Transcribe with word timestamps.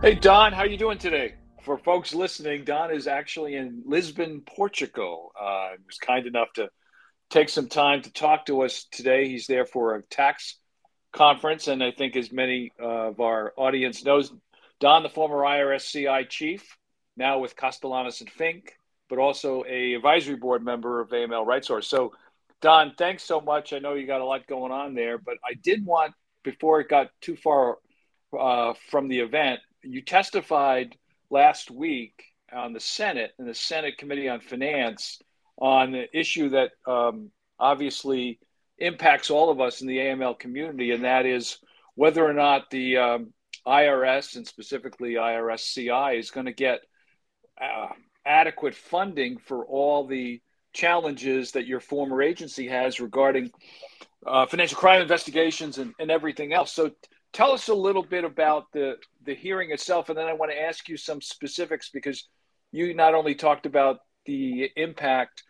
Hey 0.00 0.14
Don, 0.14 0.52
how 0.52 0.62
are 0.62 0.68
you 0.68 0.76
doing 0.76 0.96
today? 0.96 1.34
For 1.64 1.76
folks 1.76 2.14
listening, 2.14 2.62
Don 2.62 2.92
is 2.92 3.08
actually 3.08 3.56
in 3.56 3.82
Lisbon, 3.84 4.42
Portugal. 4.46 5.32
Uh, 5.38 5.70
he 5.76 5.84
was 5.84 5.98
kind 5.98 6.24
enough 6.24 6.52
to 6.54 6.68
take 7.30 7.48
some 7.48 7.68
time 7.68 8.02
to 8.02 8.12
talk 8.12 8.46
to 8.46 8.62
us 8.62 8.86
today. 8.92 9.26
He's 9.26 9.48
there 9.48 9.66
for 9.66 9.96
a 9.96 10.02
tax 10.02 10.58
conference, 11.12 11.66
and 11.66 11.82
I 11.82 11.90
think 11.90 12.14
as 12.14 12.30
many 12.30 12.70
of 12.78 13.18
our 13.18 13.52
audience 13.56 14.04
knows, 14.04 14.32
Don, 14.78 15.02
the 15.02 15.08
former 15.08 15.38
IRS 15.38 15.90
CI 15.90 16.28
chief, 16.28 16.76
now 17.16 17.40
with 17.40 17.56
Kostelanetz 17.56 18.20
and 18.20 18.30
Fink, 18.30 18.78
but 19.10 19.18
also 19.18 19.64
a 19.68 19.94
advisory 19.94 20.36
board 20.36 20.64
member 20.64 21.00
of 21.00 21.08
AML 21.08 21.44
RightSource. 21.44 21.84
So, 21.84 22.12
Don, 22.60 22.92
thanks 22.96 23.24
so 23.24 23.40
much. 23.40 23.72
I 23.72 23.80
know 23.80 23.94
you 23.94 24.06
got 24.06 24.20
a 24.20 24.24
lot 24.24 24.46
going 24.46 24.70
on 24.70 24.94
there, 24.94 25.18
but 25.18 25.38
I 25.44 25.54
did 25.54 25.84
want, 25.84 26.14
before 26.44 26.78
it 26.80 26.88
got 26.88 27.10
too 27.20 27.34
far 27.34 27.78
uh, 28.38 28.74
from 28.90 29.08
the 29.08 29.18
event, 29.18 29.58
you 29.88 30.02
testified 30.02 30.96
last 31.30 31.70
week 31.70 32.24
on 32.52 32.72
the 32.72 32.80
Senate 32.80 33.32
and 33.38 33.48
the 33.48 33.54
Senate 33.54 33.98
Committee 33.98 34.28
on 34.28 34.40
Finance 34.40 35.20
on 35.56 35.92
the 35.92 36.18
issue 36.18 36.50
that 36.50 36.70
um, 36.86 37.30
obviously 37.58 38.38
impacts 38.78 39.30
all 39.30 39.50
of 39.50 39.60
us 39.60 39.80
in 39.80 39.88
the 39.88 39.98
AML 39.98 40.38
community, 40.38 40.92
and 40.92 41.04
that 41.04 41.26
is 41.26 41.58
whether 41.94 42.24
or 42.24 42.32
not 42.32 42.70
the 42.70 42.96
um, 42.96 43.32
IRS 43.66 44.36
and 44.36 44.46
specifically 44.46 45.14
IRS 45.14 45.74
CI 45.74 46.16
is 46.18 46.30
going 46.30 46.46
to 46.46 46.52
get 46.52 46.80
uh, 47.60 47.88
adequate 48.24 48.74
funding 48.74 49.38
for 49.38 49.64
all 49.66 50.06
the 50.06 50.40
challenges 50.72 51.52
that 51.52 51.66
your 51.66 51.80
former 51.80 52.22
agency 52.22 52.68
has 52.68 53.00
regarding 53.00 53.50
uh, 54.26 54.46
financial 54.46 54.78
crime 54.78 55.02
investigations 55.02 55.78
and, 55.78 55.92
and 55.98 56.10
everything 56.10 56.52
else. 56.52 56.72
So, 56.72 56.92
tell 57.32 57.52
us 57.52 57.68
a 57.68 57.74
little 57.74 58.02
bit 58.02 58.24
about 58.24 58.72
the 58.72 58.96
the 59.28 59.34
hearing 59.34 59.72
itself, 59.72 60.08
and 60.08 60.16
then 60.16 60.26
I 60.26 60.32
want 60.32 60.52
to 60.52 60.60
ask 60.60 60.88
you 60.88 60.96
some 60.96 61.20
specifics 61.20 61.90
because 61.90 62.26
you 62.72 62.94
not 62.94 63.14
only 63.14 63.34
talked 63.34 63.66
about 63.66 63.98
the 64.24 64.70
impact 64.74 65.42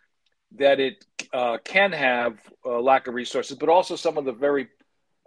that 0.56 0.80
it 0.80 1.04
uh, 1.32 1.58
can 1.64 1.92
have 1.92 2.40
a 2.66 2.70
lack 2.70 3.06
of 3.06 3.14
resources, 3.14 3.56
but 3.56 3.68
also 3.68 3.94
some 3.94 4.18
of 4.18 4.24
the 4.24 4.32
very 4.32 4.66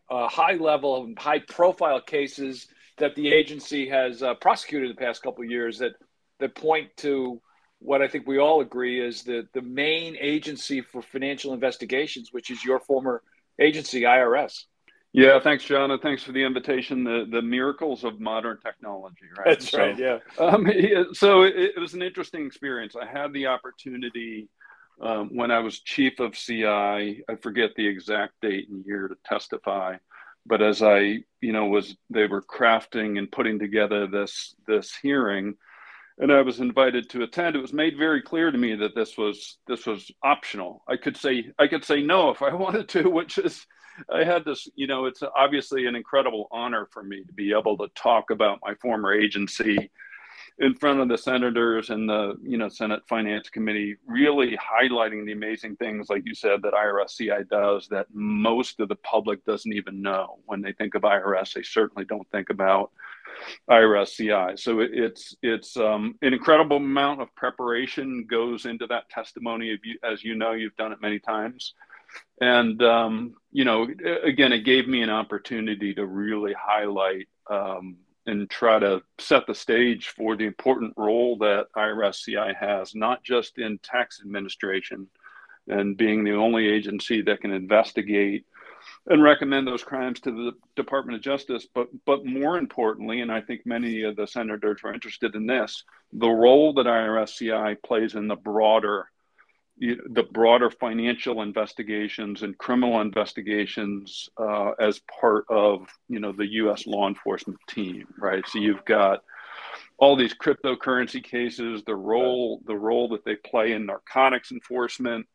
uh, 0.10 0.28
high 0.28 0.56
level 0.56 1.06
and 1.06 1.18
high 1.18 1.40
profile 1.40 2.02
cases 2.02 2.68
that 2.98 3.16
the 3.16 3.32
agency 3.32 3.88
has 3.88 4.22
uh, 4.22 4.34
prosecuted 4.34 4.92
the 4.92 5.00
past 5.00 5.24
couple 5.24 5.46
of 5.46 5.50
years 5.50 5.80
that 5.80 5.94
that 6.40 6.54
point 6.54 6.90
to 6.98 7.42
what 7.80 8.02
I 8.02 8.10
think 8.10 8.28
we 8.28 8.38
all 8.38 8.60
agree 8.60 9.00
is 9.00 9.24
the 9.24 9.48
the 9.54 9.62
main 9.62 10.18
agency 10.20 10.82
for 10.82 11.02
financial 11.02 11.54
investigations, 11.54 12.34
which 12.34 12.52
is 12.52 12.66
your 12.66 12.82
former 12.82 13.24
agency, 13.62 14.02
IRS. 14.02 14.66
Yeah, 15.14 15.40
thanks, 15.42 15.66
John, 15.66 15.92
and 15.92 16.02
thanks 16.02 16.24
for 16.24 16.32
the 16.32 16.44
invitation. 16.44 17.04
The 17.04 17.28
the 17.30 17.42
miracles 17.42 18.06
of 18.06 18.22
modern 18.22 18.60
technology, 18.60 19.26
right? 19.38 19.46
That's 19.46 19.70
so, 19.70 19.80
right. 19.80 19.98
Yeah. 19.98 20.20
Um, 20.40 20.66
so 21.14 21.44
it, 21.44 21.56
it, 21.76 21.80
was 21.80 21.94
an 21.94 22.02
interesting 22.02 22.46
experience. 22.46 22.96
I 22.96 23.06
had 23.06 23.34
the 23.34 23.48
opportunity 23.48 24.48
um, 25.02 25.36
when 25.36 25.52
I 25.52 25.60
was 25.60 25.82
chief 25.82 26.20
of 26.22 26.34
CI. 26.34 26.64
I 26.64 27.36
forget 27.42 27.72
the 27.76 27.86
exact 27.86 28.36
date 28.42 28.70
and 28.70 28.86
year 28.86 29.10
to 29.10 29.16
testify, 29.26 29.98
but 30.46 30.62
as 30.62 30.82
I, 30.82 31.24
you 31.42 31.52
know, 31.52 31.66
was 31.66 31.98
they 32.10 32.28
were 32.28 32.42
crafting 32.42 33.18
and 33.18 33.30
putting 33.30 33.60
together 33.60 34.08
this 34.08 34.56
this 34.66 34.96
hearing, 34.96 35.56
and 36.20 36.32
I 36.32 36.42
was 36.42 36.62
invited 36.62 37.10
to 37.10 37.24
attend. 37.24 37.58
It 37.58 37.62
was 37.62 37.74
made 37.74 37.98
very 37.98 38.22
clear 38.22 38.50
to 38.50 38.58
me 38.58 38.76
that 38.76 38.96
this 38.96 39.18
was 39.18 39.58
this 39.68 39.86
was 39.86 40.10
optional. 40.24 40.84
I 40.88 40.96
could 40.96 41.18
say 41.18 41.52
I 41.60 41.68
could 41.68 41.84
say 41.84 42.02
no 42.02 42.30
if 42.30 42.42
I 42.42 42.54
wanted 42.54 42.88
to, 42.90 43.10
which 43.10 43.38
is 43.38 43.68
I 44.10 44.24
had 44.24 44.46
this, 44.46 44.68
you 44.76 44.88
know, 44.88 45.06
it's 45.06 45.24
obviously 45.36 45.86
an 45.86 45.96
incredible 45.96 46.48
honor 46.52 46.88
for 46.92 47.04
me 47.04 47.24
to 47.24 47.34
be 47.34 47.54
able 47.54 47.78
to 47.78 47.88
talk 47.96 48.30
about 48.30 48.60
my 48.64 48.76
former 48.76 49.14
agency 49.14 49.90
in 50.60 50.76
front 50.76 51.00
of 51.00 51.08
the 51.08 51.18
senators 51.18 51.90
and 51.90 52.08
the 52.08 52.36
you 52.44 52.58
know 52.58 52.70
Senate 52.70 53.02
Finance 53.08 53.50
Committee, 53.50 53.96
really 54.06 54.58
highlighting 54.58 55.26
the 55.26 55.32
amazing 55.32 55.76
things, 55.78 56.10
like 56.10 56.24
you 56.26 56.36
said, 56.36 56.62
that 56.62 56.74
IRSCI 56.74 57.50
does 57.50 57.88
that 57.88 58.08
most 58.14 58.80
of 58.80 58.88
the 58.88 58.96
public 58.98 59.44
doesn't 59.46 59.74
even 59.74 60.02
know. 60.02 60.38
When 60.46 60.62
they 60.62 60.74
think 60.74 60.94
of 60.96 61.02
IRS, 61.02 61.54
they 61.54 61.64
certainly 61.64 62.06
don't 62.06 62.30
think 62.32 62.50
about 62.50 62.92
IRSCI. 63.70 64.60
So 64.60 64.82
it, 64.82 64.92
it's 64.94 65.36
it's 65.42 65.78
um, 65.78 66.16
an 66.22 66.34
incredible 66.34 66.78
amount 66.78 67.22
of 67.22 67.34
preparation 67.36 68.26
goes 68.30 68.66
into 68.66 68.86
that 68.88 69.10
testimony. 69.10 69.80
As 70.04 70.24
you 70.24 70.36
know, 70.36 70.52
you've 70.52 70.76
done 70.76 70.92
it 70.92 71.02
many 71.02 71.20
times, 71.20 71.74
and 72.40 72.82
um, 72.84 73.36
you 73.52 73.66
know, 73.66 73.88
again, 74.24 74.54
it 74.54 74.66
gave 74.66 74.88
me 74.88 75.02
an 75.02 75.10
opportunity 75.10 75.94
to 75.94 76.06
really 76.06 76.54
highlight. 76.54 77.28
Um, 77.50 77.98
and 78.28 78.50
try 78.52 78.78
to 78.78 79.02
set 79.18 79.48
the 79.48 79.56
stage 79.56 80.10
for 80.10 80.36
the 80.36 80.46
important 80.46 80.94
role 80.96 81.38
that 81.40 81.66
IRSCI 81.76 82.56
has, 82.56 82.94
not 82.94 83.24
just 83.24 83.58
in 83.58 83.80
tax 83.80 84.20
administration 84.22 85.08
and 85.68 85.98
being 85.98 86.24
the 86.24 86.36
only 86.36 86.68
agency 86.68 87.22
that 87.22 87.42
can 87.42 87.52
investigate 87.52 88.46
and 89.08 89.24
recommend 89.24 89.68
those 89.68 89.84
crimes 89.84 90.20
to 90.20 90.32
the 90.32 90.52
Department 90.76 91.16
of 91.16 91.24
Justice, 91.24 91.68
but 91.74 91.88
but 92.06 92.26
more 92.26 92.58
importantly, 92.58 93.22
and 93.22 93.32
I 93.32 93.42
think 93.42 93.66
many 93.66 94.04
of 94.04 94.16
the 94.16 94.28
senators 94.28 94.82
are 94.84 94.94
interested 94.94 95.36
in 95.36 95.46
this, 95.46 95.84
the 96.14 96.30
role 96.30 96.74
that 96.74 96.88
IRSCI 96.88 97.78
plays 97.84 98.16
in 98.16 98.28
the 98.28 98.36
broader 98.36 99.11
the 99.82 100.28
broader 100.32 100.70
financial 100.70 101.42
investigations 101.42 102.44
and 102.44 102.58
criminal 102.58 103.02
investigations 103.02 104.30
uh, 104.38 104.72
as 104.80 105.02
part 105.20 105.46
of 105.50 105.88
you 106.08 106.20
know 106.20 106.32
the 106.32 106.52
U.S. 106.54 106.86
law 106.86 107.08
enforcement 107.08 107.60
team, 107.68 108.06
right? 108.20 108.48
So 108.48 108.60
you've 108.60 108.86
got 108.86 109.24
all 109.98 110.16
these 110.16 110.36
cryptocurrency 110.36 111.24
cases, 111.24 111.84
the 111.84 111.96
role 111.96 112.62
the 112.66 112.76
role 112.76 113.10
that 113.10 113.26
they 113.26 113.36
play 113.36 113.72
in 113.72 113.88
narcotics 113.88 114.52
enforcement 114.52 115.26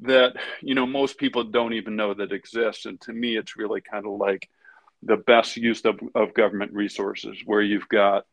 that 0.00 0.36
you 0.62 0.76
know 0.76 0.86
most 0.86 1.18
people 1.18 1.42
don't 1.42 1.72
even 1.72 1.96
know 1.96 2.14
that 2.14 2.32
exists, 2.32 2.86
and 2.86 3.00
to 3.00 3.12
me, 3.12 3.36
it's 3.36 3.56
really 3.56 3.80
kind 3.80 4.06
of 4.06 4.12
like 4.12 4.48
the 5.02 5.16
best 5.16 5.56
use 5.56 5.84
of, 5.84 5.98
of 6.14 6.34
government 6.34 6.72
resources, 6.72 7.36
where 7.44 7.62
you've 7.62 7.88
got 7.88 8.26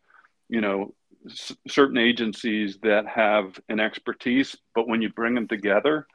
you 0.48 0.62
know 0.62 0.94
certain 1.28 1.98
agencies 1.98 2.78
that 2.84 3.08
have 3.08 3.60
an 3.70 3.80
expertise, 3.80 4.56
but 4.74 4.88
when 4.88 5.02
you 5.02 5.10
bring 5.10 5.36
them 5.36 5.48
together 5.48 6.08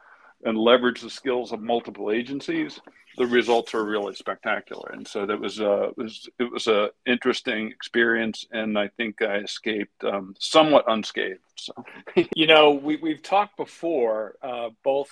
and 0.44 0.56
leverage 0.56 1.00
the 1.00 1.10
skills 1.10 1.52
of 1.52 1.60
multiple 1.60 2.10
agencies, 2.10 2.80
the 3.16 3.26
results 3.26 3.74
are 3.74 3.84
really 3.84 4.14
spectacular. 4.14 4.90
And 4.92 5.06
so 5.06 5.26
that 5.26 5.38
was 5.38 5.60
a 5.60 5.84
it 5.84 5.96
was 5.98 6.28
it 6.38 6.50
was 6.50 6.66
a 6.66 6.90
interesting 7.06 7.68
experience, 7.68 8.46
and 8.52 8.78
I 8.78 8.88
think 8.88 9.20
I 9.22 9.36
escaped 9.38 10.04
um, 10.04 10.34
somewhat 10.38 10.84
unscathed. 10.88 11.40
So, 11.56 11.72
you 12.34 12.46
know, 12.46 12.70
we 12.70 12.96
we've 12.96 13.22
talked 13.22 13.56
before, 13.56 14.36
uh, 14.42 14.70
both 14.82 15.10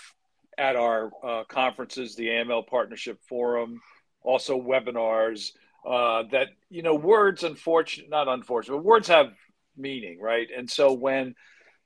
at 0.56 0.76
our 0.76 1.10
uh, 1.22 1.44
conferences, 1.44 2.16
the 2.16 2.28
AML 2.28 2.66
Partnership 2.66 3.20
Forum, 3.28 3.80
also 4.22 4.60
webinars. 4.60 5.52
Uh, 5.86 6.24
that 6.32 6.48
you 6.70 6.82
know, 6.82 6.94
words, 6.94 7.44
unfortunate, 7.44 8.10
not 8.10 8.28
unfortunate, 8.28 8.74
but 8.74 8.84
words 8.84 9.08
have 9.08 9.32
meaning, 9.78 10.20
right? 10.20 10.48
And 10.56 10.70
so 10.70 10.92
when 10.92 11.34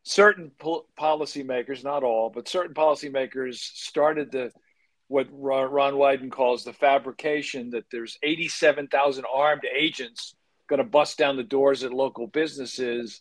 certain 0.03 0.51
po- 0.59 0.87
policymakers, 0.99 1.85
not 1.85 2.03
all, 2.03 2.31
but 2.31 2.49
certain 2.49 2.75
policymakers 2.75 3.57
started 3.57 4.33
the 4.33 4.51
what 5.09 5.29
Ron 5.31 5.95
Wyden 5.95 6.31
calls 6.31 6.65
the 6.65 6.73
fabrication 6.73 7.71
that 7.71 7.85
there's 7.93 8.19
87,000 8.23 9.27
armed 9.33 9.67
agents 9.71 10.35
going 10.69 10.79
to 10.79 10.89
bust 10.89 11.19
down 11.19 11.37
the 11.37 11.43
doors 11.43 11.85
at 11.85 11.93
local 11.93 12.27
businesses. 12.27 13.21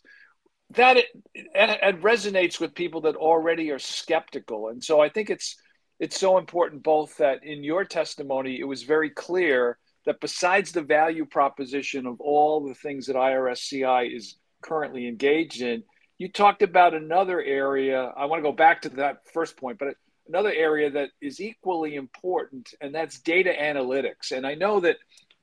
That 0.70 0.96
it, 0.96 1.06
it, 1.34 2.00
resonates 2.00 2.58
with 2.58 2.74
people 2.74 3.02
that 3.02 3.16
already 3.16 3.70
are 3.72 3.78
skeptical, 3.78 4.68
and 4.68 4.82
so 4.82 5.00
I 5.00 5.10
think 5.10 5.28
it's 5.28 5.56
it's 6.00 6.18
so 6.18 6.38
important 6.38 6.82
both 6.82 7.18
that 7.18 7.44
in 7.44 7.62
your 7.62 7.84
testimony 7.84 8.58
it 8.58 8.64
was 8.64 8.84
very 8.84 9.10
clear 9.10 9.78
that 10.06 10.20
besides 10.20 10.72
the 10.72 10.80
value 10.80 11.26
proposition 11.26 12.06
of 12.06 12.20
all 12.20 12.66
the 12.66 12.74
things 12.74 13.06
that 13.06 13.16
IRSCI 13.16 14.16
is 14.16 14.36
currently 14.62 15.06
engaged 15.06 15.62
in. 15.62 15.82
You 16.18 16.30
talked 16.30 16.62
about 16.62 16.94
another 16.94 17.42
area. 17.42 18.12
I 18.16 18.26
want 18.26 18.38
to 18.38 18.48
go 18.48 18.54
back 18.54 18.82
to 18.82 18.88
that 18.90 19.22
first 19.32 19.56
point, 19.56 19.78
but 19.78 19.96
another 20.28 20.52
area 20.52 20.90
that 20.90 21.10
is 21.20 21.40
equally 21.40 21.94
important, 21.96 22.74
and 22.80 22.94
that's 22.94 23.20
data 23.20 23.52
analytics. 23.58 24.32
And 24.32 24.46
I 24.46 24.54
know 24.54 24.80
that 24.80 24.96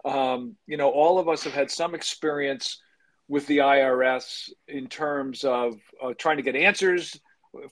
um, 0.06 0.56
you 0.68 0.78
know 0.78 0.90
all 0.90 1.20
of 1.20 1.28
us 1.28 1.44
have 1.44 1.54
had 1.54 1.70
some 1.70 1.96
experience 1.96 2.82
with 3.28 3.46
the 3.48 3.58
IRS 3.58 4.50
in 4.68 4.88
terms 4.88 5.44
of 5.44 5.76
uh, 6.02 6.14
trying 6.18 6.38
to 6.38 6.44
get 6.44 6.56
answers, 6.56 7.20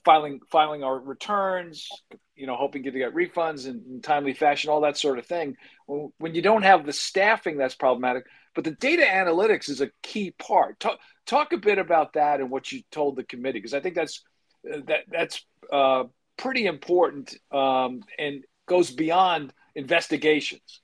filing 0.04 0.40
filing 0.50 0.82
our 0.82 0.98
returns, 0.98 1.88
you 2.36 2.46
know, 2.46 2.56
hoping 2.56 2.84
to 2.84 2.90
get 2.90 3.14
refunds 3.14 3.66
in, 3.66 3.82
in 3.90 4.00
timely 4.00 4.32
fashion, 4.32 4.70
all 4.70 4.82
that 4.82 4.96
sort 4.96 5.18
of 5.18 5.26
thing. 5.26 5.56
When 5.86 6.34
you 6.34 6.42
don't 6.42 6.62
have 6.62 6.86
the 6.86 6.92
staffing, 6.92 7.56
that's 7.56 7.74
problematic. 7.74 8.24
But 8.54 8.64
the 8.64 8.72
data 8.72 9.02
analytics 9.02 9.68
is 9.68 9.80
a 9.80 9.90
key 10.02 10.32
part. 10.32 10.80
Talk, 10.80 10.98
talk 11.26 11.52
a 11.52 11.58
bit 11.58 11.78
about 11.78 12.14
that 12.14 12.40
and 12.40 12.50
what 12.50 12.72
you 12.72 12.82
told 12.90 13.16
the 13.16 13.24
committee, 13.24 13.58
because 13.58 13.74
I 13.74 13.80
think 13.80 13.94
that's 13.94 14.22
that 14.64 15.04
that's 15.10 15.44
uh, 15.72 16.04
pretty 16.36 16.66
important 16.66 17.34
um, 17.52 18.02
and 18.18 18.44
goes 18.66 18.90
beyond 18.90 19.52
investigations. 19.74 20.80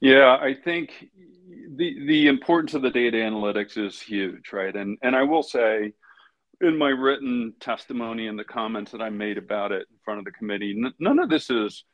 Yeah, 0.00 0.36
I 0.40 0.54
think 0.54 1.08
the 1.76 2.06
the 2.06 2.26
importance 2.28 2.74
of 2.74 2.82
the 2.82 2.90
data 2.90 3.18
analytics 3.18 3.78
is 3.78 4.00
huge, 4.00 4.52
right? 4.52 4.74
And 4.74 4.98
and 5.02 5.16
I 5.16 5.22
will 5.22 5.42
say, 5.42 5.92
in 6.60 6.76
my 6.76 6.88
written 6.88 7.54
testimony 7.60 8.28
and 8.28 8.38
the 8.38 8.44
comments 8.44 8.92
that 8.92 9.00
I 9.00 9.10
made 9.10 9.38
about 9.38 9.72
it 9.72 9.86
in 9.90 9.96
front 10.04 10.18
of 10.18 10.24
the 10.24 10.32
committee, 10.32 10.74
n- 10.76 10.94
none 10.98 11.18
of 11.18 11.28
this 11.30 11.50
is 11.50 11.84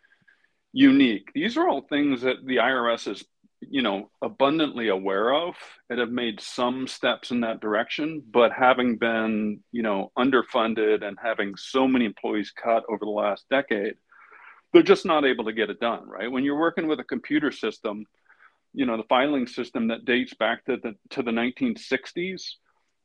unique. 0.73 1.31
These 1.35 1.56
are 1.56 1.69
all 1.69 1.82
things 1.82 2.23
that 2.23 2.44
the 2.44 2.56
IRS 2.56 3.11
is, 3.11 3.25
you 3.70 3.82
know, 3.82 4.11
abundantly 4.20 4.88
aware 4.88 5.32
of 5.32 5.55
and 5.88 5.99
have 5.99 6.11
made 6.11 6.41
some 6.41 6.87
steps 6.87 7.31
in 7.31 7.41
that 7.41 7.61
direction. 7.61 8.23
But 8.32 8.53
having 8.53 8.97
been, 8.99 9.61
you 9.73 9.82
know, 9.82 10.11
underfunded 10.19 11.05
and 11.05 11.17
having 11.23 11.56
so 11.56 11.87
many 11.87 12.05
employees 12.05 12.50
cut 12.50 12.85
over 12.88 13.05
the 13.05 13.11
last 13.11 13.44
decade, 13.50 13.94
they're 14.73 14.82
just 14.82 15.06
not 15.06 15.25
able 15.25 15.44
to 15.44 15.53
get 15.53 15.70
it 15.70 15.81
done, 15.81 16.09
right? 16.09 16.31
When 16.31 16.44
you're 16.44 16.59
working 16.59 16.88
with 16.88 17.00
a 17.00 17.05
computer 17.05 17.53
system, 17.53 18.05
you 18.75 18.87
know, 18.87 18.97
the 18.97 19.05
filing 19.05 19.47
system 19.47 19.88
that 19.88 20.05
dates 20.05 20.35
back 20.35 20.65
to 20.65 20.76
the 20.76 20.94
to 21.11 21.23
the 21.23 21.31
1960s 21.31 22.43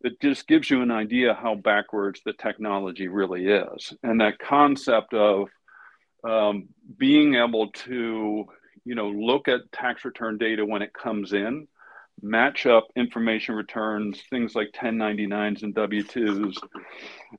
it 0.02 0.20
just 0.22 0.48
gives 0.48 0.70
you 0.70 0.82
an 0.82 0.92
idea 0.92 1.34
how 1.34 1.56
backwards 1.56 2.22
the 2.26 2.34
technology 2.34 3.08
really 3.08 3.48
is. 3.48 3.94
And 4.04 4.22
that 4.22 4.40
concept 4.40 5.14
of 5.14 5.50
um, 6.24 6.68
being 6.98 7.36
able 7.36 7.72
to, 7.72 8.46
you 8.86 8.96
know, 8.96 9.10
look 9.10 9.48
at 9.48 9.72
tax 9.72 10.06
return 10.06 10.38
data 10.38 10.66
when 10.66 10.82
it 10.82 10.94
comes 10.94 11.34
in, 11.34 11.68
match 12.22 12.66
up 12.66 12.88
information 12.96 13.56
returns, 13.56 14.22
things 14.30 14.56
like 14.56 14.72
1099s 14.72 15.64
and 15.64 15.76
W-2s. 15.76 16.58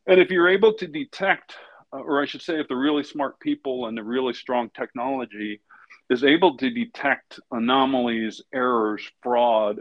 And 0.07 0.21
if 0.21 0.31
you're 0.31 0.49
able 0.49 0.75
to 0.75 0.87
detect, 0.87 1.55
uh, 1.93 1.99
or 1.99 2.23
I 2.23 2.27
should 2.27 2.43
say, 2.43 2.61
if 2.61 2.69
the 2.69 2.77
really 2.77 3.03
smart 3.03 3.41
people 3.41 3.87
and 3.87 3.97
the 3.97 4.05
really 4.05 4.35
strong 4.35 4.71
technology 4.71 5.61
is 6.11 6.25
able 6.25 6.57
to 6.57 6.71
detect 6.71 7.41
anomalies, 7.51 8.43
errors, 8.55 9.03
fraud, 9.23 9.81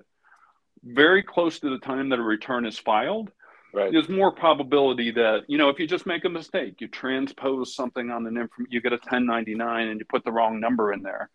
very 0.84 1.24
close 1.24 1.60
to 1.60 1.70
the 1.70 1.80
time 1.80 2.10
that 2.10 2.20
a 2.20 2.24
return 2.24 2.66
is 2.66 2.78
filed, 2.78 3.32
right. 3.74 3.92
there's 3.92 4.10
more 4.10 4.32
probability 4.32 5.12
that 5.12 5.44
you 5.48 5.58
know 5.58 5.70
if 5.70 5.80
you 5.80 5.88
just 5.88 6.06
make 6.06 6.26
a 6.26 6.30
mistake, 6.30 6.80
you 6.80 6.88
transpose 6.88 7.76
something 7.76 8.10
on 8.10 8.26
an 8.26 8.38
inform, 8.38 8.68
you 8.70 8.82
get 8.82 8.94
a 8.94 8.98
1099 8.98 9.88
and 9.88 10.00
you 10.00 10.06
put 10.06 10.24
the 10.24 10.32
wrong 10.32 10.60
number 10.60 10.94
in 10.94 11.02
there. 11.02 11.30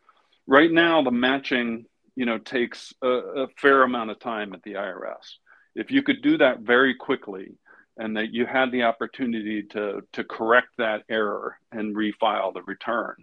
Right 0.47 0.71
now, 0.71 1.03
the 1.03 1.11
matching 1.11 1.87
you 2.15 2.27
know 2.27 2.39
takes 2.39 2.93
a, 3.03 3.09
a 3.09 3.49
fair 3.57 3.83
amount 3.83 4.11
of 4.11 4.19
time 4.19 4.53
at 4.53 4.63
the 4.63 4.75
IRS. 4.75 5.37
If 5.75 5.91
you 5.91 6.03
could 6.03 6.23
do 6.23 6.39
that 6.39 6.61
very 6.61 6.95
quickly, 6.95 7.55
and 7.97 8.17
that 8.17 8.33
you 8.33 8.47
had 8.47 8.71
the 8.73 8.83
opportunity 8.85 9.63
to 9.71 10.03
to 10.13 10.25
correct 10.25 10.69
that 10.79 11.05
error 11.09 11.59
and 11.73 11.97
refile 11.97 12.53
the 12.53 12.63
return, 12.63 13.17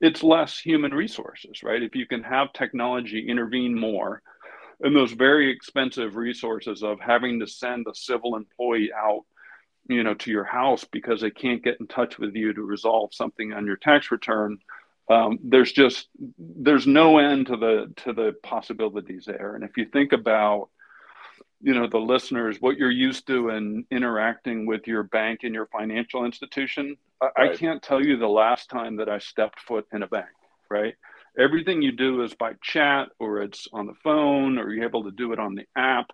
it's 0.00 0.22
less 0.22 0.58
human 0.58 0.92
resources, 0.92 1.62
right? 1.62 1.82
If 1.82 1.94
you 1.94 2.06
can 2.06 2.22
have 2.22 2.52
technology 2.52 3.28
intervene 3.28 3.78
more 3.78 4.22
and 4.82 4.96
those 4.96 5.12
very 5.12 5.50
expensive 5.50 6.16
resources 6.16 6.82
of 6.82 6.98
having 7.00 7.38
to 7.40 7.46
send 7.46 7.86
a 7.86 7.94
civil 7.94 8.36
employee 8.36 8.90
out 8.96 9.24
you 9.88 10.02
know 10.02 10.14
to 10.14 10.30
your 10.30 10.44
house 10.44 10.84
because 10.84 11.20
they 11.20 11.30
can't 11.30 11.64
get 11.64 11.78
in 11.80 11.86
touch 11.86 12.18
with 12.18 12.34
you 12.34 12.52
to 12.52 12.62
resolve 12.62 13.12
something 13.12 13.52
on 13.52 13.66
your 13.66 13.76
tax 13.76 14.10
return 14.10 14.58
um, 15.10 15.38
there's 15.42 15.72
just 15.72 16.08
there's 16.38 16.86
no 16.86 17.18
end 17.18 17.46
to 17.48 17.56
the 17.56 17.92
to 18.04 18.12
the 18.12 18.34
possibilities 18.42 19.24
there. 19.26 19.54
And 19.54 19.64
if 19.64 19.76
you 19.76 19.86
think 19.86 20.12
about 20.12 20.68
you 21.60 21.74
know 21.74 21.86
the 21.86 21.98
listeners 21.98 22.56
what 22.60 22.78
you're 22.78 22.90
used 22.90 23.26
to 23.26 23.50
in 23.50 23.84
interacting 23.90 24.66
with 24.66 24.86
your 24.86 25.02
bank 25.02 25.40
and 25.42 25.54
your 25.54 25.66
financial 25.66 26.24
institution 26.24 26.96
right. 27.22 27.32
I, 27.36 27.52
I 27.52 27.56
can't 27.56 27.82
tell 27.82 28.02
you 28.02 28.16
the 28.16 28.26
last 28.26 28.70
time 28.70 28.96
that 28.96 29.10
i 29.10 29.18
stepped 29.18 29.60
foot 29.60 29.86
in 29.92 30.02
a 30.02 30.06
bank 30.06 30.30
right? 30.70 30.94
Everything 31.38 31.82
you 31.82 31.92
do 31.92 32.22
is 32.22 32.34
by 32.34 32.54
chat 32.62 33.08
or 33.18 33.42
it's 33.42 33.68
on 33.72 33.86
the 33.86 33.94
phone 34.02 34.58
or 34.58 34.72
you're 34.72 34.84
able 34.84 35.04
to 35.04 35.10
do 35.10 35.32
it 35.32 35.38
on 35.38 35.54
the 35.54 35.66
app. 35.76 36.06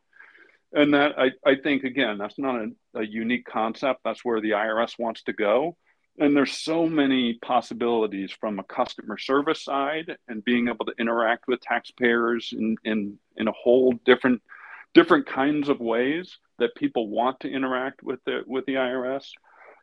And 0.72 0.94
that 0.94 1.12
i, 1.18 1.30
I 1.44 1.54
think 1.62 1.84
again 1.84 2.18
that's 2.18 2.38
not 2.38 2.56
a, 2.56 2.70
a 2.96 3.06
unique 3.06 3.46
concept. 3.46 4.00
That's 4.04 4.24
where 4.24 4.40
the 4.40 4.50
irs 4.50 4.98
wants 4.98 5.22
to 5.24 5.32
go 5.32 5.76
and 6.18 6.36
there's 6.36 6.52
so 6.52 6.86
many 6.86 7.38
possibilities 7.42 8.32
from 8.32 8.58
a 8.58 8.64
customer 8.64 9.18
service 9.18 9.62
side 9.62 10.16
and 10.28 10.44
being 10.44 10.68
able 10.68 10.84
to 10.86 10.94
interact 10.98 11.46
with 11.46 11.60
taxpayers 11.60 12.54
in, 12.56 12.76
in, 12.84 13.18
in 13.36 13.48
a 13.48 13.52
whole 13.52 13.92
different 14.04 14.42
different 14.94 15.26
kinds 15.26 15.68
of 15.68 15.78
ways 15.78 16.38
that 16.58 16.74
people 16.74 17.10
want 17.10 17.38
to 17.40 17.50
interact 17.50 18.02
with 18.02 18.18
the 18.24 18.40
with 18.46 18.64
the 18.64 18.74
IRS, 18.74 19.30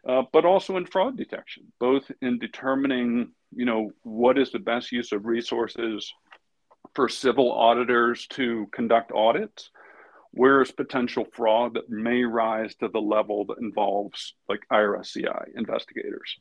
uh, 0.08 0.24
but 0.32 0.44
also 0.44 0.78
in 0.78 0.86
fraud 0.86 1.16
detection, 1.16 1.72
both 1.80 2.10
in 2.22 2.40
determining 2.40 3.32
you 3.56 3.66
know, 3.66 3.92
what 4.04 4.38
is 4.38 4.52
the 4.52 4.60
best 4.60 4.92
use 4.92 5.12
of 5.12 5.26
resources 5.26 6.12
for 6.94 7.10
civil 7.10 7.52
auditors 7.52 8.28
to 8.28 8.68
conduct 8.72 9.12
audits? 9.12 9.70
Where 10.36 10.62
is 10.62 10.72
potential 10.72 11.28
fraud 11.32 11.76
that 11.76 11.90
may 11.90 12.24
rise 12.24 12.74
to 12.76 12.88
the 12.88 13.00
level 13.00 13.46
that 13.46 13.60
involves 13.60 14.34
like 14.50 14.62
IRSCI 14.72 15.50
investigators? 15.56 16.40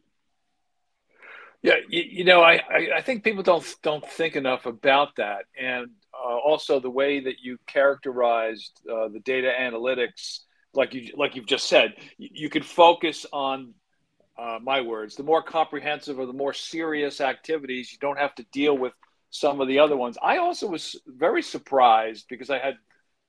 Yeah, 1.63 1.75
you, 1.89 2.03
you 2.03 2.25
know, 2.25 2.41
I, 2.41 2.55
I, 2.55 2.89
I, 2.97 3.01
think 3.03 3.23
people 3.23 3.43
don't 3.43 3.65
don't 3.83 4.05
think 4.09 4.35
enough 4.35 4.65
about 4.65 5.17
that, 5.17 5.45
and 5.61 5.91
uh, 6.13 6.37
also 6.39 6.81
the 6.81 6.91
way 6.91 7.21
that 7.21 7.37
you 7.43 7.59
characterized 7.67 8.81
uh, 8.91 9.09
the 9.09 9.21
data 9.21 9.53
analytics, 9.61 10.41
like 10.75 10.95
you 10.95 11.13
like 11.17 11.37
you've 11.37 11.47
just 11.47 11.69
said, 11.69 11.95
you, 12.17 12.31
you 12.33 12.49
could 12.49 12.65
focus 12.65 13.27
on 13.31 13.75
uh, 14.39 14.59
my 14.63 14.81
words, 14.81 15.17
the 15.17 15.23
more 15.23 15.43
comprehensive 15.43 16.19
or 16.19 16.25
the 16.25 16.33
more 16.33 16.55
serious 16.55 17.21
activities, 17.21 17.93
you 17.93 17.99
don't 17.99 18.19
have 18.19 18.35
to 18.37 18.45
deal 18.53 18.77
with 18.77 18.95
some 19.31 19.61
of 19.61 19.69
the 19.69 19.79
other 19.79 19.97
ones. 19.97 20.17
I 20.23 20.39
also 20.39 20.67
was 20.67 20.97
very 21.07 21.43
surprised 21.43 22.27
because 22.29 22.51
I 22.51 22.59
had 22.59 22.75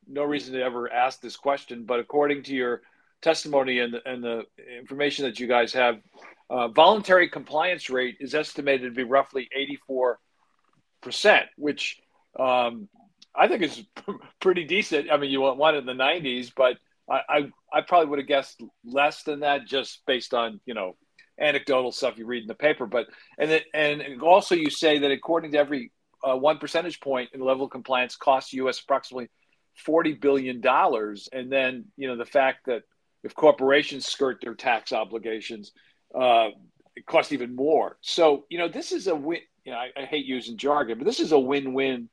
no 0.08 0.24
reason 0.24 0.54
to 0.54 0.64
ever 0.64 0.92
ask 0.92 1.22
this 1.22 1.36
question, 1.36 1.86
but 1.86 2.00
according 2.00 2.44
to 2.44 2.54
your 2.54 2.82
testimony 3.22 3.80
and 3.80 3.94
the, 3.94 4.10
and 4.10 4.24
the 4.24 4.44
information 4.78 5.26
that 5.26 5.40
you 5.40 5.48
guys 5.48 5.74
have, 5.74 6.00
uh, 6.50 6.68
voluntary 6.68 7.30
compliance 7.30 7.90
rate 7.90 8.18
is 8.20 8.36
estimated 8.36 8.92
to 8.92 8.96
be 8.96 9.04
roughly 9.04 9.50
84%, 11.06 11.46
which 11.58 12.00
um, 12.40 12.88
I 13.36 13.48
think 13.48 13.64
is 13.64 13.84
pretty 14.40 14.66
decent. 14.66 15.12
I 15.12 15.18
mean, 15.18 15.32
you 15.32 15.42
want 15.42 15.76
it 15.76 15.80
in 15.80 15.86
the 15.86 15.94
90s, 15.94 16.52
but 16.56 16.78
I, 17.10 17.22
I, 17.30 17.52
I 17.74 17.82
probably 17.82 18.10
would 18.10 18.20
have 18.20 18.28
guessed 18.28 18.62
less 18.86 19.24
than 19.24 19.42
that 19.42 19.66
just 19.66 20.06
based 20.06 20.34
on 20.34 20.60
you 20.66 20.74
know 20.74 20.96
anecdotal 21.40 21.92
stuff 21.92 22.18
you 22.18 22.26
read 22.26 22.44
in 22.44 22.48
the 22.48 22.56
paper. 22.56 22.86
But 22.86 23.08
and 23.38 23.52
it, 23.52 23.66
and 23.74 24.22
also 24.22 24.56
you 24.56 24.70
say 24.70 25.00
that 25.00 25.12
according 25.12 25.52
to 25.54 25.58
every 25.58 25.92
uh, 26.24 26.36
one 26.36 26.58
percentage 26.58 27.00
point 27.00 27.30
in 27.34 27.42
level 27.42 27.66
of 27.66 27.72
compliance 27.72 28.16
costs 28.16 28.54
U.S. 28.54 28.80
approximately 28.80 29.30
forty 29.76 30.14
billion 30.14 30.62
dollars. 30.62 31.30
And 31.32 31.52
then 31.52 31.86
you 31.98 32.08
know 32.08 32.18
the 32.18 32.26
fact 32.26 32.66
that 32.68 32.84
if 33.24 33.36
corporations 33.36 34.06
skirt 34.06 34.40
their 34.42 34.56
tax 34.56 34.92
obligations, 34.92 35.72
uh, 36.14 36.50
it 36.96 37.06
costs 37.06 37.32
even 37.32 37.56
more. 37.56 37.98
So 38.02 38.46
you 38.50 38.58
know 38.58 38.68
this 38.68 38.92
is 38.92 39.08
a 39.08 39.16
win. 39.16 39.40
You 39.66 39.72
know 39.72 39.78
I, 39.78 39.90
I 39.96 40.06
hate 40.06 40.26
using 40.26 40.58
jargon, 40.58 40.98
but 40.98 41.06
this 41.06 41.20
is 41.20 41.32
a 41.32 41.40
win-win 41.40 42.10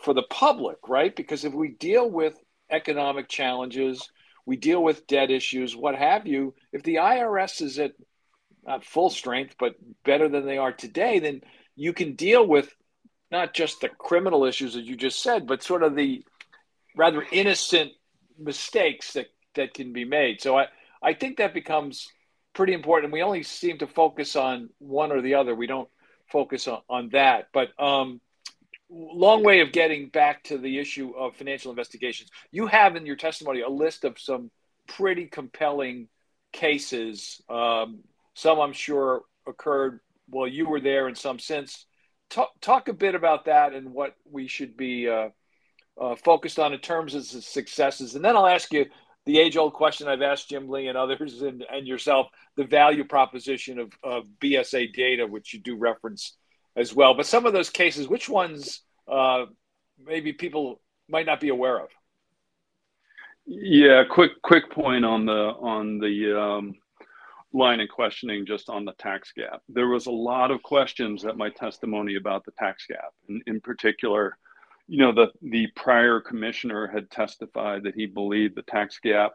for 0.00 0.14
the 0.14 0.24
public, 0.30 0.76
right? 0.88 1.14
Because 1.14 1.44
if 1.44 1.52
we 1.52 1.68
deal 1.68 2.08
with 2.08 2.34
economic 2.70 3.28
challenges 3.28 4.08
we 4.48 4.56
deal 4.56 4.82
with 4.82 5.06
debt 5.06 5.30
issues, 5.30 5.76
what 5.76 5.94
have 5.94 6.26
you. 6.26 6.54
If 6.72 6.82
the 6.82 6.94
IRS 6.94 7.60
is 7.60 7.78
at 7.78 7.92
not 8.66 8.82
full 8.82 9.10
strength, 9.10 9.56
but 9.58 9.74
better 10.06 10.26
than 10.26 10.46
they 10.46 10.56
are 10.56 10.72
today, 10.72 11.18
then 11.18 11.42
you 11.76 11.92
can 11.92 12.14
deal 12.14 12.46
with 12.46 12.74
not 13.30 13.52
just 13.52 13.82
the 13.82 13.90
criminal 13.90 14.46
issues 14.46 14.72
that 14.72 14.84
you 14.84 14.96
just 14.96 15.22
said, 15.22 15.46
but 15.46 15.62
sort 15.62 15.82
of 15.82 15.94
the 15.94 16.24
rather 16.96 17.24
innocent 17.30 17.92
mistakes 18.38 19.12
that, 19.14 19.26
that 19.54 19.74
can 19.74 19.92
be 19.92 20.04
made. 20.04 20.40
So 20.40 20.58
I, 20.58 20.66
I 21.02 21.14
think 21.14 21.38
that 21.38 21.54
becomes 21.54 22.08
pretty 22.54 22.72
important. 22.72 23.12
We 23.12 23.22
only 23.22 23.42
seem 23.42 23.78
to 23.78 23.86
focus 23.86 24.36
on 24.36 24.70
one 24.78 25.12
or 25.12 25.22
the 25.22 25.34
other. 25.34 25.54
We 25.54 25.66
don't 25.66 25.88
focus 26.30 26.68
on, 26.68 26.80
on 26.88 27.08
that. 27.10 27.48
But 27.52 27.68
um, 27.80 28.20
long 28.90 29.44
way 29.44 29.60
of 29.60 29.72
getting 29.72 30.08
back 30.08 30.44
to 30.44 30.58
the 30.58 30.78
issue 30.78 31.12
of 31.16 31.36
financial 31.36 31.70
investigations. 31.70 32.30
You 32.50 32.66
have 32.66 32.96
in 32.96 33.06
your 33.06 33.16
testimony 33.16 33.60
a 33.60 33.68
list 33.68 34.04
of 34.04 34.18
some 34.18 34.50
pretty 34.86 35.26
compelling 35.26 36.08
cases. 36.52 37.42
Um, 37.48 38.00
some 38.34 38.58
I'm 38.60 38.72
sure 38.72 39.22
occurred 39.46 40.00
while 40.28 40.48
you 40.48 40.68
were 40.68 40.80
there, 40.80 41.06
and 41.06 41.16
some 41.16 41.38
since. 41.38 41.86
Talk, 42.30 42.50
talk 42.60 42.88
a 42.88 42.92
bit 42.92 43.14
about 43.14 43.46
that 43.46 43.72
and 43.72 43.92
what 43.94 44.14
we 44.30 44.48
should 44.48 44.76
be 44.76 45.08
uh, 45.08 45.30
uh, 46.00 46.16
focused 46.16 46.58
on 46.58 46.72
in 46.72 46.80
terms 46.80 47.14
of 47.14 47.24
successes, 47.24 48.14
and 48.14 48.24
then 48.24 48.36
I'll 48.36 48.46
ask 48.46 48.72
you 48.72 48.86
the 49.26 49.38
age-old 49.38 49.74
question 49.74 50.08
I've 50.08 50.22
asked 50.22 50.48
Jim 50.48 50.68
Lee 50.68 50.88
and 50.88 50.96
others 50.96 51.42
and, 51.42 51.64
and 51.70 51.86
yourself: 51.86 52.28
the 52.56 52.64
value 52.64 53.04
proposition 53.04 53.78
of, 53.78 53.92
of 54.02 54.24
BSA 54.40 54.92
data, 54.94 55.26
which 55.26 55.52
you 55.52 55.60
do 55.60 55.76
reference 55.76 56.36
as 56.76 56.94
well. 56.94 57.14
But 57.14 57.26
some 57.26 57.46
of 57.46 57.52
those 57.52 57.70
cases, 57.70 58.08
which 58.08 58.28
ones 58.28 58.82
uh, 59.10 59.46
maybe 60.02 60.32
people 60.32 60.80
might 61.08 61.26
not 61.26 61.40
be 61.40 61.48
aware 61.48 61.80
of? 61.80 61.88
Yeah, 63.46 64.04
quick 64.04 64.32
quick 64.42 64.70
point 64.70 65.04
on 65.04 65.24
the 65.24 65.32
on 65.32 65.98
the 65.98 66.38
um, 66.38 66.74
line 67.52 67.80
of 67.80 67.88
questioning 67.88 68.44
just 68.44 68.68
on 68.68 68.84
the 68.84 68.92
tax 68.98 69.32
gap. 69.32 69.62
There 69.68 69.88
was 69.88 70.06
a 70.06 70.10
lot 70.10 70.50
of 70.50 70.62
questions 70.62 71.24
at 71.24 71.36
my 71.38 71.48
testimony 71.48 72.16
about 72.16 72.44
the 72.44 72.52
tax 72.52 72.84
gap, 72.86 73.12
and 73.28 73.42
in 73.46 73.60
particular, 73.60 74.36
you 74.88 74.98
know, 74.98 75.12
the 75.12 75.28
the 75.42 75.68
prior 75.76 76.20
commissioner 76.20 76.86
had 76.86 77.10
testified 77.10 77.84
that 77.84 77.94
he 77.94 78.06
believed 78.06 78.56
the 78.56 78.62
tax 78.62 78.98
gap, 78.98 79.32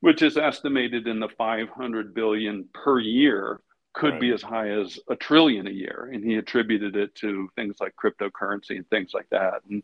which 0.00 0.22
is 0.22 0.36
estimated 0.36 1.06
in 1.06 1.18
the 1.18 1.30
500 1.30 2.14
billion 2.14 2.68
per 2.74 3.00
year, 3.00 3.60
could 3.94 4.12
right. 4.12 4.20
be 4.20 4.32
as 4.32 4.42
high 4.42 4.70
as 4.70 4.98
a 5.08 5.16
trillion 5.16 5.66
a 5.66 5.70
year, 5.70 6.10
and 6.12 6.24
he 6.24 6.36
attributed 6.36 6.94
it 6.96 7.14
to 7.16 7.48
things 7.56 7.76
like 7.80 7.94
cryptocurrency 7.96 8.76
and 8.76 8.88
things 8.90 9.12
like 9.14 9.28
that. 9.30 9.62
And 9.68 9.82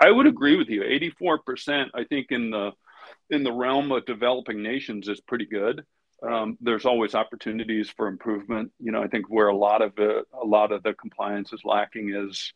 I 0.00 0.10
would 0.10 0.26
agree 0.26 0.56
with 0.56 0.68
you. 0.68 0.82
84%, 0.82 1.90
I 1.94 2.04
think, 2.04 2.28
in 2.30 2.50
the 2.50 2.72
in 3.30 3.42
the 3.42 3.52
realm 3.52 3.90
of 3.92 4.06
developing 4.06 4.62
nations 4.62 5.08
is 5.08 5.20
pretty 5.20 5.46
good. 5.46 5.84
Um, 6.22 6.56
there's 6.60 6.86
always 6.86 7.14
opportunities 7.14 7.90
for 7.90 8.06
improvement. 8.06 8.72
You 8.78 8.92
know, 8.92 9.02
I 9.02 9.08
think 9.08 9.28
where 9.28 9.48
a 9.48 9.56
lot 9.56 9.82
of 9.82 9.94
the 9.96 10.24
a 10.32 10.46
lot 10.46 10.72
of 10.72 10.82
the 10.82 10.94
compliance 10.94 11.52
is 11.52 11.64
lacking 11.64 12.14
is, 12.14 12.52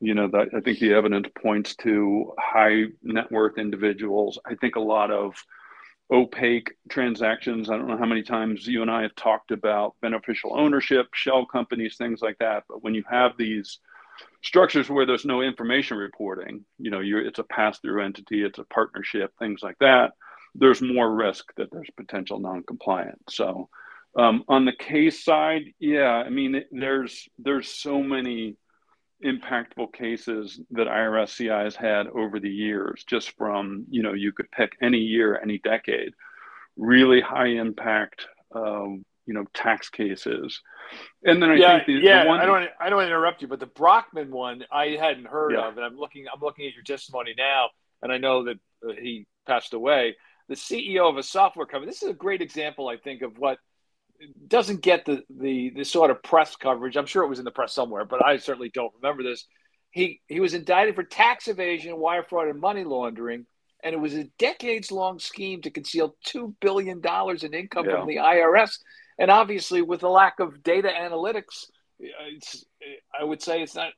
you 0.00 0.14
know, 0.14 0.28
that 0.28 0.48
I 0.56 0.60
think 0.60 0.78
the 0.78 0.94
evidence 0.94 1.28
points 1.40 1.76
to 1.76 2.32
high 2.38 2.84
net 3.02 3.30
worth 3.30 3.58
individuals. 3.58 4.38
I 4.44 4.54
think 4.54 4.76
a 4.76 4.80
lot 4.80 5.10
of 5.10 5.34
opaque 6.12 6.72
transactions. 6.88 7.70
I 7.70 7.76
don't 7.76 7.88
know 7.88 7.96
how 7.96 8.04
many 8.04 8.22
times 8.22 8.66
you 8.66 8.82
and 8.82 8.90
I 8.90 9.02
have 9.02 9.14
talked 9.14 9.50
about 9.50 9.94
beneficial 10.02 10.58
ownership, 10.58 11.06
shell 11.14 11.46
companies, 11.46 11.96
things 11.96 12.20
like 12.20 12.38
that. 12.38 12.64
But 12.68 12.82
when 12.82 12.94
you 12.94 13.04
have 13.10 13.32
these 13.38 13.78
structures 14.42 14.90
where 14.90 15.06
there's 15.06 15.24
no 15.24 15.40
information 15.40 15.96
reporting, 15.96 16.64
you 16.78 16.90
know, 16.90 17.00
it's 17.02 17.38
a 17.38 17.44
pass 17.44 17.78
through 17.78 18.04
entity, 18.04 18.42
it's 18.44 18.58
a 18.58 18.64
partnership, 18.64 19.32
things 19.38 19.62
like 19.62 19.78
that 19.80 20.12
there's 20.54 20.80
more 20.80 21.12
risk 21.12 21.52
that 21.56 21.68
there's 21.72 21.90
potential 21.96 22.38
non-compliance. 22.38 23.22
So 23.30 23.68
um, 24.16 24.44
on 24.48 24.64
the 24.64 24.72
case 24.72 25.24
side, 25.24 25.64
yeah, 25.80 26.22
I 26.24 26.30
mean, 26.30 26.64
there's 26.70 27.28
there's 27.38 27.68
so 27.68 28.02
many 28.02 28.56
impactful 29.24 29.92
cases 29.92 30.60
that 30.70 30.86
IRSCI 30.86 31.64
has 31.64 31.76
had 31.76 32.06
over 32.08 32.40
the 32.40 32.50
years, 32.50 33.04
just 33.06 33.36
from 33.36 33.86
you 33.90 34.02
know 34.02 34.12
you 34.12 34.32
could 34.32 34.50
pick 34.50 34.72
any 34.82 34.98
year, 34.98 35.38
any 35.42 35.58
decade, 35.58 36.14
really 36.76 37.20
high 37.20 37.48
impact. 37.48 38.26
Um, 38.54 39.04
you 39.26 39.32
know 39.32 39.46
tax 39.54 39.88
cases 39.88 40.60
and 41.24 41.42
then 41.42 41.48
i 41.48 41.54
yeah, 41.54 41.76
think 41.76 41.86
the, 41.86 41.92
yeah 41.94 42.24
the 42.24 42.28
one 42.28 42.40
i 42.40 42.44
don't 42.44 42.68
i 42.78 42.90
don't 42.90 42.98
want 42.98 43.06
to 43.06 43.10
interrupt 43.10 43.40
you 43.40 43.48
but 43.48 43.58
the 43.58 43.64
brockman 43.64 44.30
one 44.30 44.62
i 44.70 44.88
hadn't 45.00 45.26
heard 45.26 45.52
yeah. 45.52 45.66
of 45.66 45.78
and 45.78 45.86
i'm 45.86 45.96
looking 45.96 46.26
i'm 46.30 46.42
looking 46.42 46.66
at 46.66 46.74
your 46.74 46.82
testimony 46.82 47.32
now 47.38 47.70
and 48.02 48.12
i 48.12 48.18
know 48.18 48.44
that 48.44 48.58
uh, 48.86 48.92
he 48.92 49.26
passed 49.46 49.72
away 49.72 50.14
the 50.48 50.54
CEO 50.54 51.08
of 51.08 51.16
a 51.16 51.22
software 51.22 51.66
company. 51.66 51.90
This 51.90 52.02
is 52.02 52.10
a 52.10 52.14
great 52.14 52.42
example, 52.42 52.88
I 52.88 52.96
think, 52.96 53.22
of 53.22 53.38
what 53.38 53.58
doesn't 54.46 54.82
get 54.82 55.04
the, 55.04 55.22
the 55.30 55.70
the 55.70 55.84
sort 55.84 56.10
of 56.10 56.22
press 56.22 56.56
coverage. 56.56 56.96
I'm 56.96 57.06
sure 57.06 57.24
it 57.24 57.28
was 57.28 57.38
in 57.38 57.44
the 57.44 57.50
press 57.50 57.72
somewhere, 57.72 58.04
but 58.04 58.24
I 58.24 58.36
certainly 58.38 58.70
don't 58.72 58.92
remember 59.00 59.22
this. 59.22 59.46
He 59.90 60.20
he 60.26 60.40
was 60.40 60.54
indicted 60.54 60.94
for 60.94 61.02
tax 61.02 61.48
evasion, 61.48 61.98
wire 61.98 62.24
fraud, 62.24 62.48
and 62.48 62.60
money 62.60 62.84
laundering, 62.84 63.46
and 63.82 63.94
it 63.94 63.98
was 63.98 64.14
a 64.14 64.24
decades 64.38 64.90
long 64.90 65.18
scheme 65.18 65.62
to 65.62 65.70
conceal 65.70 66.16
two 66.24 66.54
billion 66.60 67.00
dollars 67.00 67.44
in 67.44 67.54
income 67.54 67.86
yeah. 67.86 67.96
from 67.96 68.08
the 68.08 68.16
IRS. 68.16 68.78
And 69.18 69.30
obviously, 69.30 69.82
with 69.82 70.00
the 70.00 70.08
lack 70.08 70.40
of 70.40 70.62
data 70.62 70.88
analytics, 70.88 71.66
it's 72.00 72.64
I 73.18 73.24
would 73.24 73.42
say 73.42 73.62
it's 73.62 73.74
not 73.74 73.92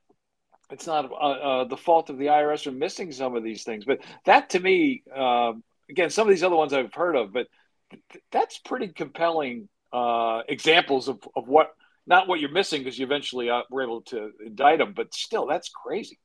it's 0.70 0.86
not 0.86 1.10
uh, 1.10 1.14
uh, 1.14 1.64
the 1.64 1.76
fault 1.76 2.10
of 2.10 2.18
the 2.18 2.26
IRS 2.26 2.64
for 2.64 2.72
missing 2.72 3.12
some 3.12 3.36
of 3.36 3.44
these 3.44 3.62
things. 3.62 3.84
But 3.84 4.00
that 4.24 4.50
to 4.50 4.60
me, 4.60 5.02
uh, 5.14 5.52
again, 5.88 6.10
some 6.10 6.26
of 6.26 6.34
these 6.34 6.42
other 6.42 6.56
ones 6.56 6.72
I've 6.72 6.92
heard 6.92 7.16
of, 7.16 7.32
but 7.32 7.46
th- 7.90 8.24
that's 8.32 8.58
pretty 8.58 8.88
compelling 8.88 9.68
uh, 9.92 10.42
examples 10.48 11.08
of, 11.08 11.18
of 11.34 11.48
what 11.48 11.70
not 12.06 12.28
what 12.28 12.40
you're 12.40 12.50
missing 12.50 12.82
because 12.82 12.98
you 12.98 13.04
eventually 13.04 13.50
uh, 13.50 13.62
were 13.70 13.82
able 13.82 14.02
to 14.02 14.30
indict 14.44 14.78
them, 14.78 14.92
but 14.94 15.12
still, 15.12 15.46
that's 15.46 15.68
crazy. 15.70 16.18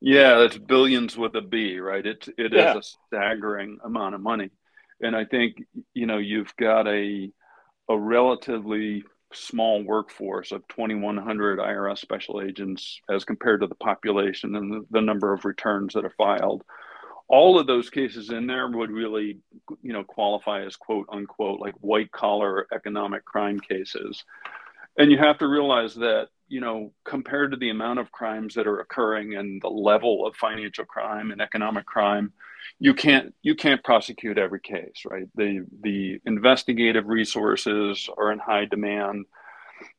Yeah, 0.00 0.42
it's 0.42 0.56
billions 0.56 1.16
with 1.16 1.34
a 1.34 1.42
B, 1.42 1.78
right? 1.78 2.04
It's 2.04 2.28
it 2.38 2.52
yeah. 2.52 2.76
is 2.76 2.76
a 2.76 3.06
staggering 3.06 3.78
amount 3.84 4.14
of 4.14 4.20
money, 4.20 4.50
and 5.00 5.14
I 5.14 5.24
think 5.24 5.56
you 5.94 6.06
know 6.06 6.18
you've 6.18 6.54
got 6.56 6.86
a 6.86 7.30
a 7.88 7.98
relatively 7.98 9.04
small 9.32 9.82
workforce 9.82 10.52
of 10.52 10.66
2,100 10.68 11.58
IRS 11.58 11.98
special 11.98 12.40
agents 12.40 13.00
as 13.10 13.24
compared 13.24 13.60
to 13.60 13.66
the 13.66 13.74
population 13.74 14.54
and 14.54 14.72
the, 14.72 14.86
the 14.90 15.00
number 15.00 15.32
of 15.34 15.44
returns 15.44 15.94
that 15.94 16.04
are 16.04 16.14
filed 16.16 16.62
all 17.28 17.58
of 17.58 17.66
those 17.66 17.90
cases 17.90 18.30
in 18.30 18.46
there 18.46 18.68
would 18.68 18.90
really 18.90 19.38
you 19.82 19.92
know 19.92 20.02
qualify 20.02 20.64
as 20.64 20.76
quote 20.76 21.06
unquote 21.12 21.60
like 21.60 21.74
white 21.80 22.10
collar 22.10 22.66
economic 22.74 23.24
crime 23.24 23.60
cases. 23.60 24.24
And 24.96 25.12
you 25.12 25.18
have 25.18 25.38
to 25.38 25.46
realize 25.46 25.94
that 25.96 26.28
you 26.48 26.60
know 26.60 26.92
compared 27.04 27.50
to 27.52 27.56
the 27.56 27.70
amount 27.70 27.98
of 27.98 28.10
crimes 28.10 28.54
that 28.54 28.66
are 28.66 28.80
occurring 28.80 29.34
and 29.36 29.60
the 29.60 29.68
level 29.68 30.26
of 30.26 30.34
financial 30.36 30.84
crime 30.84 31.30
and 31.30 31.40
economic 31.40 31.86
crime 31.86 32.32
you 32.78 32.94
can't 32.94 33.34
you 33.42 33.54
can't 33.54 33.84
prosecute 33.84 34.38
every 34.38 34.60
case 34.60 35.02
right? 35.08 35.28
The 35.34 35.66
the 35.82 36.20
investigative 36.24 37.06
resources 37.06 38.08
are 38.16 38.32
in 38.32 38.38
high 38.38 38.64
demand. 38.64 39.26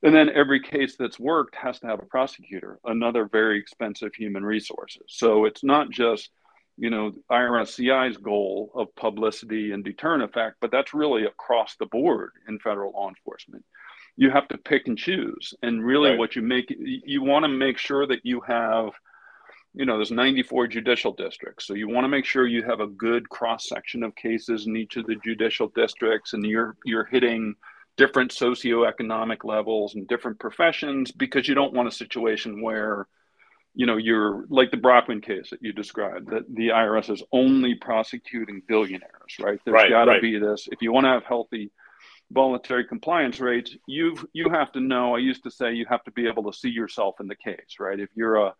And 0.04 0.14
then 0.14 0.30
every 0.30 0.60
case 0.60 0.98
that's 0.98 1.18
worked 1.18 1.56
has 1.56 1.80
to 1.80 1.88
have 1.88 2.00
a 2.00 2.06
prosecutor 2.06 2.80
another 2.86 3.30
very 3.32 3.60
expensive 3.60 4.14
human 4.16 4.44
resources. 4.44 5.04
So 5.08 5.46
it's 5.46 5.64
not 5.64 5.90
just 5.90 6.32
you 6.80 6.90
know, 6.90 7.12
IRSCI's 7.30 8.18
goal 8.18 8.72
of 8.74 8.96
publicity 8.96 9.74
and 9.74 9.84
deterrent 9.84 10.24
effect, 10.24 10.56
but 10.62 10.72
that's 10.72 10.94
really 10.94 11.26
across 11.26 11.76
the 11.76 11.86
board 11.86 12.32
in 12.48 12.58
federal 12.60 12.94
law 12.94 13.10
enforcement. 13.10 13.66
You 14.16 14.32
have 14.32 14.48
to 14.48 14.58
pick 14.58 14.88
and 14.88 14.98
choose. 14.98 15.54
And 15.62 15.86
really, 15.86 16.12
right. 16.12 16.20
what 16.20 16.38
you 16.38 16.42
make, 16.42 16.74
you 16.80 17.22
want 17.22 17.44
to 17.44 17.50
make 17.50 17.78
sure 17.78 18.08
that 18.08 18.26
you 18.26 18.40
have, 18.42 18.92
you 19.74 19.86
know, 19.86 19.98
there's 19.98 20.12
94 20.12 20.68
judicial 20.68 21.12
districts. 21.12 21.68
So 21.68 21.74
you 21.74 21.90
want 21.90 22.06
to 22.06 22.10
make 22.10 22.26
sure 22.26 22.48
you 22.48 22.64
have 22.64 22.80
a 22.80 22.88
good 22.88 23.28
cross 23.28 23.68
section 23.68 24.02
of 24.02 24.16
cases 24.16 24.66
in 24.66 24.78
each 24.78 24.96
of 24.96 25.06
the 25.06 25.16
judicial 25.16 25.68
districts 25.76 26.34
and 26.34 26.46
you're, 26.46 26.78
you're 26.86 27.06
hitting 27.06 27.56
different 27.98 28.32
socioeconomic 28.32 29.44
levels 29.44 29.96
and 29.96 30.08
different 30.08 30.40
professions 30.40 31.12
because 31.12 31.50
you 31.50 31.56
don't 31.56 31.74
want 31.74 31.90
a 31.90 31.92
situation 31.92 32.62
where, 32.62 33.06
you 33.76 33.86
know, 33.86 33.98
you're 33.98 34.46
like 34.50 34.72
the 34.72 34.78
Brockman 34.78 35.22
case 35.22 35.52
that 35.52 35.62
you 35.62 35.74
described, 35.74 36.32
that 36.32 36.44
the 36.54 36.70
IRS 36.70 37.10
is 37.10 37.24
only 37.32 37.76
prosecuting 37.76 38.62
billionaires, 38.68 39.36
right? 39.40 39.60
There's 39.64 39.74
right, 39.74 39.90
got 39.90 40.06
to 40.06 40.12
right. 40.12 40.22
be 40.22 40.40
this. 40.40 40.68
If 40.72 40.82
you 40.82 40.92
want 40.92 41.06
to 41.06 41.12
have 41.12 41.24
healthy 41.24 41.72
voluntary 42.32 42.86
compliance 42.86 43.40
rates, 43.40 43.76
you've 43.88 44.26
you 44.34 44.50
have 44.50 44.72
to 44.74 44.80
know. 44.80 45.16
I 45.16 45.20
used 45.20 45.44
to 45.44 45.52
say 45.52 45.74
you 45.74 45.86
have 45.90 46.04
to 46.04 46.12
be 46.12 46.28
able 46.28 46.52
to 46.52 46.58
see 46.58 46.70
yourself 46.70 47.16
in 47.20 47.28
the 47.28 47.36
case, 47.36 47.78
right? 47.80 48.00
If 48.00 48.10
you're 48.16 48.36
a 48.36 48.54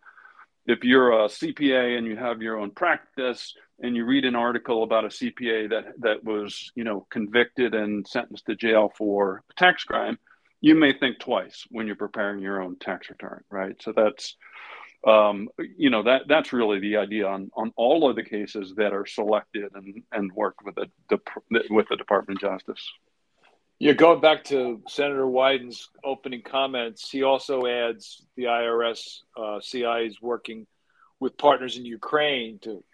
if 0.66 0.84
you're 0.84 1.12
a 1.12 1.28
CPA 1.28 1.98
and 1.98 2.06
you 2.06 2.16
have 2.16 2.42
your 2.42 2.58
own 2.58 2.70
practice 2.70 3.54
and 3.82 3.96
you 3.96 4.04
read 4.04 4.24
an 4.24 4.36
article 4.36 4.82
about 4.82 5.04
a 5.04 5.08
CPA 5.08 5.70
that 5.70 5.84
that 6.00 6.24
was 6.24 6.70
you 6.74 6.84
know 6.84 7.06
convicted 7.10 7.74
and 7.74 8.06
sentenced 8.06 8.46
to 8.46 8.56
jail 8.56 8.92
for 8.96 9.42
a 9.50 9.54
tax 9.54 9.84
crime, 9.84 10.18
you 10.60 10.74
may 10.74 10.92
think 10.92 11.18
twice 11.18 11.66
when 11.70 11.86
you're 11.86 11.96
preparing 11.96 12.40
your 12.40 12.62
own 12.62 12.76
tax 12.78 13.08
return, 13.08 13.42
right? 13.50 13.80
So 13.82 13.92
that's 13.94 14.36
um, 15.06 15.48
you 15.76 15.90
know 15.90 16.02
that 16.02 16.22
that's 16.28 16.52
really 16.52 16.78
the 16.78 16.96
idea 16.96 17.26
on 17.26 17.50
on 17.54 17.72
all 17.76 18.08
of 18.08 18.16
the 18.16 18.22
cases 18.22 18.74
that 18.76 18.92
are 18.92 19.06
selected 19.06 19.70
and 19.74 20.02
and 20.12 20.32
worked 20.32 20.60
with 20.64 20.74
the, 20.74 20.90
the 21.08 21.18
with 21.70 21.86
the 21.88 21.96
Department 21.96 22.42
of 22.42 22.50
Justice. 22.50 22.86
Yeah, 23.78 23.94
going 23.94 24.20
back 24.20 24.44
to 24.44 24.82
Senator 24.88 25.26
Wyden's 25.26 25.88
opening 26.04 26.42
comments, 26.42 27.10
he 27.10 27.22
also 27.22 27.64
adds 27.66 28.26
the 28.36 28.44
IRS 28.44 29.20
uh, 29.38 29.60
CI 29.60 30.06
is 30.06 30.20
working 30.20 30.66
with 31.18 31.38
partners 31.38 31.78
in 31.78 31.86
Ukraine 31.86 32.58
to 32.60 32.84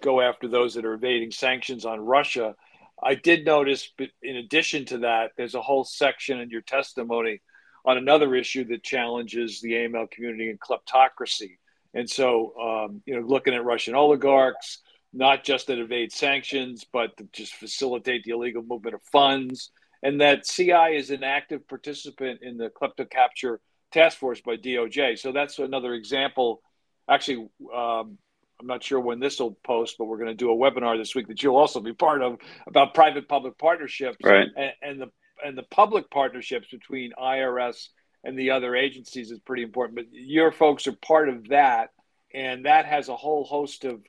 go 0.00 0.22
after 0.22 0.48
those 0.48 0.72
that 0.74 0.86
are 0.86 0.94
evading 0.94 1.32
sanctions 1.32 1.84
on 1.84 2.00
Russia. 2.00 2.54
I 3.02 3.14
did 3.14 3.44
notice, 3.44 3.90
in 4.22 4.36
addition 4.36 4.86
to 4.86 4.98
that, 4.98 5.32
there's 5.36 5.54
a 5.54 5.60
whole 5.60 5.84
section 5.84 6.40
in 6.40 6.48
your 6.48 6.62
testimony 6.62 7.42
on 7.84 7.98
another 7.98 8.34
issue 8.34 8.64
that 8.64 8.82
challenges 8.82 9.60
the 9.60 9.72
AML 9.72 10.10
community 10.10 10.50
and 10.50 10.60
kleptocracy. 10.60 11.58
And 11.94 12.08
so, 12.08 12.54
um, 12.58 13.02
you 13.06 13.14
know, 13.14 13.26
looking 13.26 13.54
at 13.54 13.64
Russian 13.64 13.94
oligarchs, 13.94 14.78
not 15.12 15.44
just 15.44 15.66
that 15.66 15.78
evade 15.78 16.12
sanctions, 16.12 16.86
but 16.90 17.16
to 17.18 17.28
just 17.32 17.54
facilitate 17.54 18.24
the 18.24 18.30
illegal 18.32 18.62
movement 18.62 18.94
of 18.94 19.02
funds, 19.02 19.70
and 20.02 20.20
that 20.20 20.44
CI 20.44 20.96
is 20.96 21.10
an 21.10 21.22
active 21.22 21.68
participant 21.68 22.40
in 22.42 22.56
the 22.56 22.70
kleptocapture 22.70 23.58
task 23.92 24.18
force 24.18 24.40
by 24.40 24.56
DOJ. 24.56 25.18
So 25.18 25.32
that's 25.32 25.58
another 25.58 25.92
example. 25.94 26.62
Actually, 27.08 27.48
um, 27.74 28.18
I'm 28.58 28.66
not 28.66 28.82
sure 28.82 29.00
when 29.00 29.20
this 29.20 29.38
will 29.38 29.58
post, 29.64 29.96
but 29.98 30.06
we're 30.06 30.16
going 30.16 30.28
to 30.28 30.34
do 30.34 30.50
a 30.50 30.56
webinar 30.56 30.96
this 30.96 31.14
week 31.14 31.28
that 31.28 31.42
you'll 31.42 31.56
also 31.56 31.80
be 31.80 31.92
part 31.92 32.22
of 32.22 32.38
about 32.66 32.94
private-public 32.94 33.58
partnerships 33.58 34.16
right. 34.24 34.48
and, 34.56 34.72
and 34.80 35.00
the 35.00 35.10
and 35.44 35.56
the 35.56 35.64
public 35.64 36.10
partnerships 36.10 36.68
between 36.70 37.12
IRS 37.20 37.88
and 38.24 38.38
the 38.38 38.50
other 38.50 38.76
agencies 38.76 39.30
is 39.30 39.40
pretty 39.40 39.62
important. 39.62 39.96
But 39.96 40.06
your 40.12 40.52
folks 40.52 40.86
are 40.86 40.92
part 40.92 41.28
of 41.28 41.48
that, 41.48 41.90
and 42.32 42.66
that 42.66 42.86
has 42.86 43.08
a 43.08 43.16
whole 43.16 43.44
host 43.44 43.84
of 43.84 44.00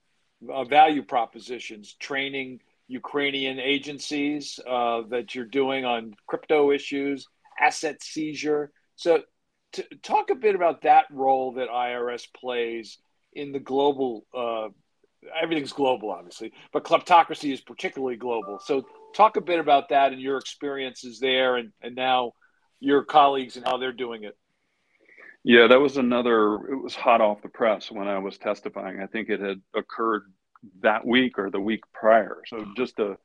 uh, 0.52 0.64
value 0.66 1.04
propositions, 1.04 1.96
training 2.00 2.60
Ukrainian 2.88 3.60
agencies 3.60 4.60
uh, 4.68 5.02
that 5.10 5.34
you're 5.34 5.46
doing 5.46 5.86
on 5.86 6.14
crypto 6.28 6.72
issues, 6.72 7.28
asset 7.60 8.04
seizure. 8.04 8.72
So, 8.96 9.24
to 9.74 9.84
talk 10.04 10.30
a 10.30 10.36
bit 10.36 10.54
about 10.54 10.84
that 10.84 11.06
role 11.10 11.54
that 11.54 11.68
IRS 11.70 12.28
plays 12.34 13.00
in 13.34 13.52
the 13.52 13.60
global. 13.60 14.26
Uh, 14.34 14.70
everything's 15.42 15.72
global, 15.72 16.12
obviously, 16.12 16.52
but 16.72 16.84
kleptocracy 16.84 17.52
is 17.54 17.62
particularly 17.62 18.18
global. 18.18 18.60
So, 18.64 18.86
talk 19.14 19.38
a 19.38 19.42
bit 19.42 19.60
about 19.60 19.90
that 19.90 20.12
and 20.12 20.22
your 20.22 20.38
experiences 20.38 21.20
there, 21.20 21.58
and, 21.58 21.72
and 21.82 21.96
now 21.96 22.34
your 22.80 23.04
colleagues 23.04 23.56
and 23.56 23.66
how 23.66 23.78
they're 23.78 23.92
doing 23.92 24.24
it. 24.24 24.38
Yeah, 25.44 25.68
that 25.68 25.80
was 25.80 25.98
another. 25.98 26.56
It 26.72 26.82
was 26.82 26.96
hot 26.96 27.22
off 27.22 27.42
the 27.42 27.50
press 27.50 27.92
when 27.92 28.08
I 28.08 28.20
was 28.20 28.38
testifying. 28.38 29.02
I 29.02 29.08
think 29.08 29.30
it 29.30 29.42
had 29.42 29.62
occurred 29.76 30.24
that 30.82 31.06
week 31.06 31.38
or 31.38 31.50
the 31.50 31.60
week 31.60 31.82
prior. 31.94 32.38
So 32.48 32.66
just 32.78 33.00
a 33.00 33.18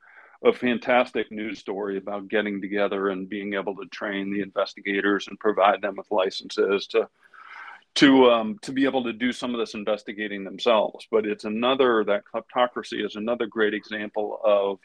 a 0.45 0.53
fantastic 0.53 1.33
news 1.33 1.59
story 1.59 1.97
about 1.97 2.29
getting 2.29 2.61
together 2.61 3.09
and 3.09 3.29
being 3.29 3.55
able 3.55 3.75
to 3.75 3.87
train 3.87 4.33
the 4.33 4.41
investigators 4.41 5.27
and 5.27 5.39
provide 5.41 5.83
them 5.83 5.97
with 5.97 6.07
licenses 6.11 6.87
to 6.89 7.09
to 7.97 8.31
um, 8.31 8.59
to 8.63 8.73
be 8.73 8.85
able 8.85 9.03
to 9.03 9.13
do 9.13 9.33
some 9.33 9.53
of 9.55 9.59
this 9.59 9.75
investigating 9.75 10.45
themselves. 10.45 11.07
But 11.11 11.27
it's 11.27 11.45
another 11.45 12.05
that 12.05 12.23
kleptocracy 12.33 13.05
is 13.05 13.17
another 13.17 13.47
great 13.47 13.75
example 13.75 14.41
of 14.45 14.79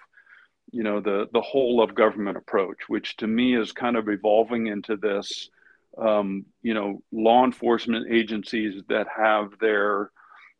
you 0.73 0.83
know 0.83 0.99
the 0.99 1.27
the 1.31 1.41
whole 1.41 1.81
of 1.81 1.95
government 1.95 2.35
approach, 2.35 2.89
which 2.89 3.15
to 3.17 3.27
me 3.27 3.55
is 3.55 3.71
kind 3.71 3.95
of 3.95 4.09
evolving 4.09 4.67
into 4.67 4.97
this 4.97 5.49
um, 5.97 6.45
you 6.63 6.73
know 6.73 7.01
law 7.11 7.45
enforcement 7.45 8.11
agencies 8.11 8.81
that 8.89 9.07
have 9.15 9.57
their 9.59 10.11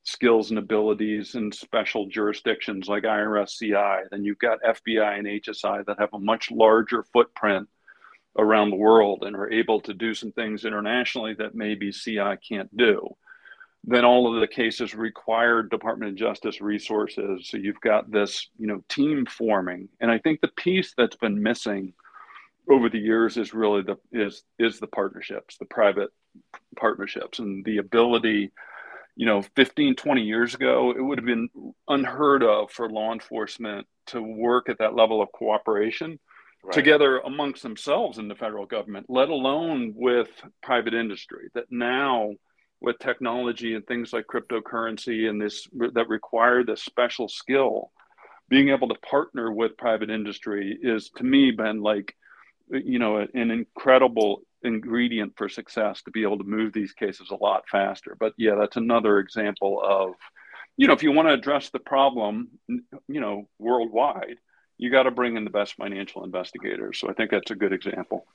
skills 0.04 0.52
and 0.52 0.60
abilities 0.60 1.36
in 1.36 1.52
special 1.52 2.08
jurisdictions 2.08 2.88
like 2.88 3.04
IRS 3.04 3.58
CI. 3.58 4.08
Then 4.12 4.24
you've 4.24 4.38
got 4.38 4.62
FBI 4.62 5.18
and 5.18 5.28
HSI 5.28 5.86
that 5.86 6.00
have 6.00 6.14
a 6.14 6.20
much 6.20 6.52
larger 6.52 7.04
footprint 7.04 7.68
around 8.38 8.70
the 8.70 8.76
world 8.76 9.24
and 9.24 9.36
are 9.36 9.52
able 9.52 9.80
to 9.82 9.94
do 9.94 10.14
some 10.14 10.32
things 10.32 10.66
internationally 10.66 11.34
that 11.36 11.56
maybe 11.56 11.92
CI 11.92 12.36
can't 12.48 12.76
do. 12.76 13.16
Then 13.84 14.06
all 14.06 14.34
of 14.34 14.40
the 14.40 14.48
cases 14.48 14.96
require 14.96 15.62
Department 15.62 16.12
of 16.12 16.18
Justice 16.18 16.62
resources. 16.62 17.50
So 17.50 17.58
you've 17.58 17.82
got 17.82 18.10
this, 18.10 18.48
you 18.58 18.68
know, 18.68 18.82
team 18.88 19.26
forming. 19.26 19.90
And 20.00 20.10
I 20.10 20.20
think 20.20 20.40
the 20.40 20.48
piece 20.48 20.94
that's 20.98 21.18
been 21.18 21.42
missing 21.42 21.94
over 22.70 22.90
the 22.90 23.00
years 23.00 23.36
is 23.36 23.54
really 23.54 23.82
the 23.82 23.98
is 24.12 24.44
is 24.58 24.80
the 24.80 24.88
partnerships, 24.88 25.58
the 25.58 25.66
private 25.66 26.12
partnerships 26.78 27.40
and 27.40 27.64
the 27.66 27.78
ability 27.78 28.52
you 29.16 29.26
know 29.26 29.44
15 29.56 29.96
20 29.96 30.22
years 30.22 30.56
ago 30.56 30.92
it 30.96 31.02
would 31.02 31.20
have 31.20 31.26
been 31.26 31.50
unheard 31.88 32.44
of 32.44 32.72
for 32.72 32.90
law 32.90 33.14
enforcement 33.14 33.86
to 34.08 34.22
work 34.22 34.70
at 34.70 34.80
that 34.80 34.96
level 34.96 35.22
of 35.22 35.32
cooperation 35.32 36.20
right. 36.64 36.74
together 36.74 37.20
amongst 37.20 37.64
themselves 37.64 38.18
in 38.18 38.28
the 38.28 38.36
federal 38.36 38.66
government 38.66 39.06
let 39.10 39.30
alone 39.30 39.94
with 39.96 40.30
private 40.62 40.94
industry 40.94 41.50
that 41.54 41.66
now 41.70 42.32
with 42.84 43.00
technology 43.00 43.74
and 43.74 43.88
things 43.88 44.14
like 44.14 44.26
cryptocurrency 44.28 45.30
and 45.30 45.42
this 45.42 45.68
that 45.94 46.08
require 46.10 46.64
this 46.64 46.84
special 46.84 47.28
skill 47.28 47.92
being 48.50 48.70
able 48.70 48.90
to 48.90 48.96
partner 48.96 49.52
with 49.52 49.78
private 49.78 50.10
industry 50.10 50.78
is 50.82 51.10
to 51.16 51.24
me 51.24 51.52
been 51.52 51.82
like 51.82 52.16
you 52.70 53.00
know 53.00 53.18
an 53.18 53.52
incredible 53.52 54.44
ingredient 54.64 55.34
for 55.38 55.50
success 55.50 56.02
to 56.04 56.12
be 56.12 56.24
able 56.24 56.38
to 56.38 56.44
move 56.44 56.74
these 56.74 56.94
cases 56.94 57.30
a 57.32 57.36
lot 57.36 57.64
faster. 57.70 58.16
But 58.20 58.34
yeah, 58.38 58.56
that's 58.56 58.78
another 58.78 59.20
example 59.20 59.82
of, 59.84 60.14
you 60.78 60.88
know, 60.88 60.94
if 60.94 61.04
you 61.04 61.12
want 61.12 61.28
to 61.28 61.34
address 61.34 61.70
the 61.70 61.80
problem, 61.80 62.50
you 62.68 63.22
know, 63.22 63.48
worldwide, 63.60 64.38
you 64.78 64.90
got 64.90 65.04
to 65.04 65.12
bring 65.12 65.38
in 65.38 65.44
the 65.44 65.50
best 65.50 65.76
financial 65.76 66.24
investigators. 66.24 67.00
So 67.00 67.10
I 67.10 67.14
think 67.14 67.32
that's 67.32 67.52
a 67.52 67.56
good 67.56 67.74
example. 67.74 68.26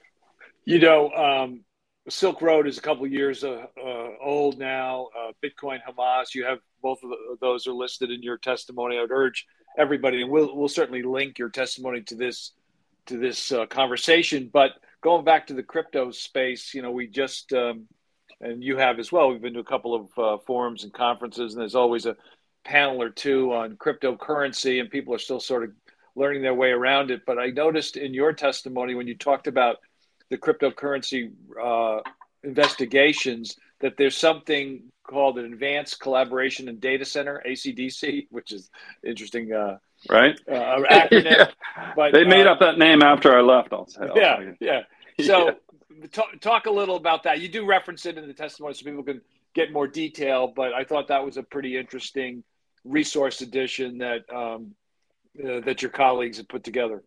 You 0.65 0.79
know, 0.79 1.11
um, 1.11 1.65
Silk 2.09 2.41
Road 2.41 2.67
is 2.67 2.79
a 2.79 2.81
couple 2.81 3.07
years 3.07 3.45
uh, 3.45 3.67
uh, 3.83 4.09
old 4.21 4.59
now. 4.59 5.09
Uh, 5.19 5.33
Bitcoin 5.43 5.79
Hamas, 5.87 6.35
you 6.35 6.45
have 6.45 6.59
both 6.83 7.01
of 7.03 7.11
those 7.41 7.67
are 7.67 7.73
listed 7.73 8.11
in 8.11 8.23
your 8.23 8.39
testimony. 8.39 8.97
I 8.97 9.03
would 9.03 9.11
urge 9.11 9.47
everybody, 9.77 10.23
and 10.23 10.31
we'll 10.31 10.57
we'll 10.57 10.69
certainly 10.69 11.03
link 11.03 11.39
your 11.39 11.51
testimony 11.51 12.03
to 12.03 12.15
this 12.15 12.53
to 13.07 13.19
this 13.19 13.53
uh, 13.53 13.67
conversation. 13.67 14.51
But 14.53 14.73
going 15.03 15.25
back 15.25 15.47
to 15.49 15.55
the 15.55 15.63
crypto 15.63 16.11
space, 16.11 16.73
you 16.75 16.83
know, 16.83 16.91
we 16.91 17.07
just 17.07 17.53
um, 17.53 17.87
and 18.41 18.63
you 18.63 18.77
have 18.77 18.99
as 18.99 19.13
well. 19.13 19.31
We've 19.31 19.43
been 19.43 19.55
to 19.55 19.61
a 19.61 19.65
couple 19.65 19.95
of 19.95 20.19
uh, 20.19 20.39
forums 20.47 20.85
and 20.85 20.93
conferences, 20.93 21.55
and 21.55 21.61
there's 21.61 21.75
always 21.75 22.07
a 22.07 22.17
panel 22.65 23.03
or 23.03 23.11
two 23.11 23.53
on 23.53 23.77
cryptocurrency, 23.77 24.81
and 24.81 24.91
people 24.91 25.15
are 25.15 25.19
still 25.19 25.41
sort 25.41 25.65
of 25.65 25.71
learning 26.17 26.43
their 26.43 26.55
way 26.55 26.71
around 26.71 27.11
it. 27.11 27.23
But 27.27 27.39
I 27.39 27.47
noticed 27.47 27.97
in 27.97 28.15
your 28.15 28.33
testimony 28.33 28.95
when 28.95 29.07
you 29.07 29.17
talked 29.17 29.47
about 29.47 29.77
the 30.31 30.39
cryptocurrency 30.39 31.33
uh, 31.63 32.01
investigations 32.43 33.57
that 33.81 33.97
there's 33.97 34.17
something 34.17 34.83
called 35.09 35.39
an 35.39 35.53
Advanced 35.53 36.01
Collaboration 36.01 36.69
and 36.69 36.81
Data 36.81 37.05
Center 37.05 37.43
(ACDC), 37.47 38.27
which 38.31 38.53
is 38.53 38.71
interesting. 39.05 39.53
Uh, 39.53 39.79
right? 40.09 40.39
Uh, 40.51 40.83
acronym. 40.91 41.25
yeah. 41.25 41.51
But 41.97 42.13
they 42.13 42.25
made 42.25 42.47
uh, 42.47 42.53
up 42.53 42.61
that 42.61 42.79
name 42.79 43.03
after 43.03 43.37
I 43.37 43.41
left. 43.41 43.73
I'll 43.73 43.87
say. 43.87 44.09
Yeah, 44.15 44.53
yeah. 44.61 44.81
So 45.21 45.47
yeah. 45.47 46.07
Talk, 46.13 46.41
talk 46.41 46.67
a 46.67 46.71
little 46.71 46.95
about 46.95 47.25
that. 47.25 47.41
You 47.41 47.49
do 47.49 47.67
reference 47.67 48.07
it 48.07 48.17
in 48.17 48.29
the 48.29 48.33
testimony, 48.33 48.73
so 48.75 48.85
people 48.85 49.03
can 49.03 49.21
get 49.53 49.73
more 49.73 49.89
detail. 49.89 50.47
But 50.47 50.73
I 50.73 50.85
thought 50.85 51.09
that 51.09 51.25
was 51.25 51.37
a 51.39 51.43
pretty 51.43 51.77
interesting 51.77 52.45
resource 52.85 53.41
addition 53.41 53.99
that 53.99 54.33
um, 54.33 54.77
uh, 55.43 55.61
that 55.61 55.83
your 55.83 55.91
colleagues 55.91 56.37
have 56.37 56.49
put 56.49 56.63
together. 56.63 57.03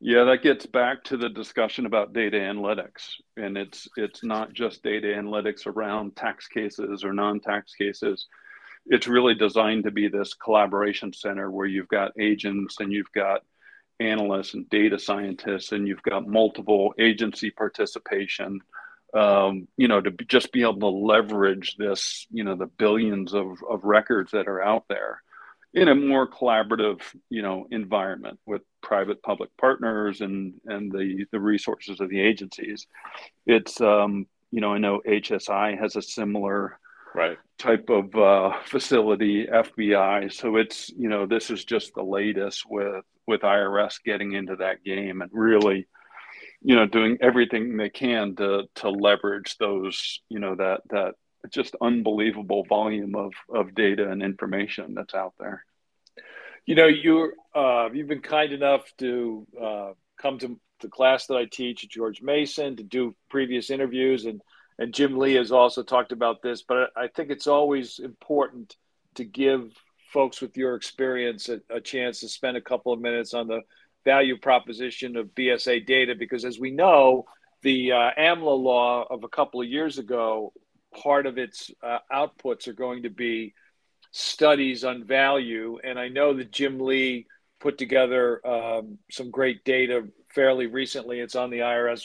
Yeah, 0.00 0.24
that 0.24 0.42
gets 0.42 0.66
back 0.66 1.04
to 1.04 1.16
the 1.16 1.30
discussion 1.30 1.86
about 1.86 2.12
data 2.12 2.36
analytics, 2.36 3.14
and 3.36 3.56
it's 3.56 3.88
it's 3.96 4.22
not 4.22 4.52
just 4.52 4.82
data 4.82 5.08
analytics 5.08 5.66
around 5.66 6.16
tax 6.16 6.48
cases 6.48 7.02
or 7.02 7.14
non-tax 7.14 7.74
cases. 7.74 8.26
It's 8.86 9.08
really 9.08 9.34
designed 9.34 9.84
to 9.84 9.90
be 9.90 10.08
this 10.08 10.34
collaboration 10.34 11.12
center 11.12 11.50
where 11.50 11.66
you've 11.66 11.88
got 11.88 12.12
agents 12.20 12.76
and 12.78 12.92
you've 12.92 13.10
got 13.12 13.40
analysts 13.98 14.54
and 14.54 14.68
data 14.68 14.98
scientists 14.98 15.72
and 15.72 15.88
you've 15.88 16.02
got 16.02 16.26
multiple 16.28 16.92
agency 16.98 17.50
participation 17.50 18.60
um, 19.14 19.66
you 19.76 19.88
know 19.88 20.00
to 20.00 20.10
just 20.28 20.52
be 20.52 20.62
able 20.62 20.78
to 20.80 20.88
leverage 20.88 21.76
this 21.78 22.26
you 22.30 22.44
know 22.44 22.54
the 22.54 22.66
billions 22.66 23.32
of, 23.32 23.58
of 23.68 23.84
records 23.84 24.32
that 24.32 24.48
are 24.48 24.62
out 24.62 24.84
there 24.88 25.22
in 25.76 25.88
a 25.88 25.94
more 25.94 26.28
collaborative 26.28 27.00
you 27.30 27.42
know 27.42 27.66
environment 27.70 28.40
with 28.46 28.62
private 28.82 29.22
public 29.22 29.50
partners 29.56 30.20
and 30.20 30.54
and 30.66 30.90
the 30.90 31.24
the 31.30 31.40
resources 31.40 32.00
of 32.00 32.08
the 32.08 32.20
agencies. 32.20 32.86
It's 33.46 33.80
um, 33.80 34.26
you 34.50 34.60
know 34.60 34.72
i 34.72 34.78
know 34.78 35.00
hsi 35.06 35.78
has 35.78 35.96
a 35.96 36.02
similar 36.02 36.78
right. 37.14 37.38
type 37.58 37.88
of 37.88 38.14
uh, 38.16 38.52
facility 38.64 39.46
fbi 39.46 40.32
so 40.32 40.56
it's 40.56 40.90
you 40.90 41.08
know 41.08 41.26
this 41.26 41.50
is 41.50 41.64
just 41.64 41.94
the 41.94 42.02
latest 42.02 42.64
with 42.68 43.04
with 43.26 43.40
irs 43.42 44.02
getting 44.04 44.32
into 44.32 44.56
that 44.56 44.82
game 44.84 45.20
and 45.22 45.30
really 45.32 45.86
you 46.62 46.74
know 46.74 46.86
doing 46.86 47.18
everything 47.20 47.76
they 47.76 47.90
can 47.90 48.34
to 48.36 48.64
to 48.74 48.88
leverage 48.88 49.56
those 49.58 50.20
you 50.28 50.38
know 50.38 50.54
that 50.54 50.80
that 50.90 51.14
just 51.50 51.76
unbelievable 51.80 52.64
volume 52.64 53.14
of 53.14 53.32
of 53.52 53.74
data 53.74 54.10
and 54.10 54.22
information 54.22 54.94
that's 54.94 55.14
out 55.14 55.34
there. 55.38 55.64
You 56.64 56.74
know 56.74 56.86
you're 56.86 57.34
uh, 57.54 57.88
you've 57.92 58.08
been 58.08 58.22
kind 58.22 58.52
enough 58.52 58.84
to 58.98 59.46
uh, 59.60 59.92
come 60.20 60.38
to 60.38 60.58
the 60.80 60.88
class 60.88 61.26
that 61.26 61.36
i 61.36 61.46
teach 61.46 61.84
at 61.84 61.90
george 61.90 62.20
mason 62.20 62.76
to 62.76 62.82
do 62.82 63.14
previous 63.30 63.70
interviews 63.70 64.26
and 64.26 64.42
and 64.78 64.92
Jim 64.92 65.18
Lee 65.18 65.34
has 65.34 65.52
also 65.52 65.82
talked 65.82 66.12
about 66.12 66.42
this, 66.42 66.62
but 66.62 66.90
I 66.96 67.08
think 67.08 67.30
it's 67.30 67.46
always 67.46 67.98
important 67.98 68.76
to 69.14 69.24
give 69.24 69.72
folks 70.12 70.40
with 70.40 70.56
your 70.56 70.74
experience 70.74 71.48
a, 71.48 71.60
a, 71.70 71.80
chance 71.80 72.20
to 72.20 72.28
spend 72.28 72.56
a 72.56 72.60
couple 72.60 72.92
of 72.92 73.00
minutes 73.00 73.34
on 73.34 73.48
the 73.48 73.60
value 74.04 74.38
proposition 74.38 75.16
of 75.16 75.34
BSA 75.34 75.86
data, 75.86 76.14
because 76.14 76.44
as 76.44 76.58
we 76.58 76.70
know, 76.70 77.24
the 77.62 77.92
uh, 77.92 78.10
AMLA 78.18 78.62
law 78.62 79.06
of 79.08 79.24
a 79.24 79.28
couple 79.28 79.60
of 79.60 79.68
years 79.68 79.98
ago, 79.98 80.52
part 80.94 81.26
of 81.26 81.38
its 81.38 81.70
uh, 81.82 81.98
outputs 82.12 82.68
are 82.68 82.72
going 82.72 83.02
to 83.04 83.10
be 83.10 83.54
studies 84.10 84.84
on 84.84 85.04
value. 85.04 85.78
And 85.82 85.98
I 85.98 86.08
know 86.08 86.34
that 86.34 86.50
Jim 86.50 86.80
Lee 86.80 87.26
put 87.60 87.78
together 87.78 88.46
um, 88.46 88.98
some 89.10 89.30
great 89.30 89.64
data 89.64 90.04
fairly 90.34 90.66
recently. 90.66 91.20
It's 91.20 91.36
on 91.36 91.50
the 91.50 91.60
IRS 91.60 92.02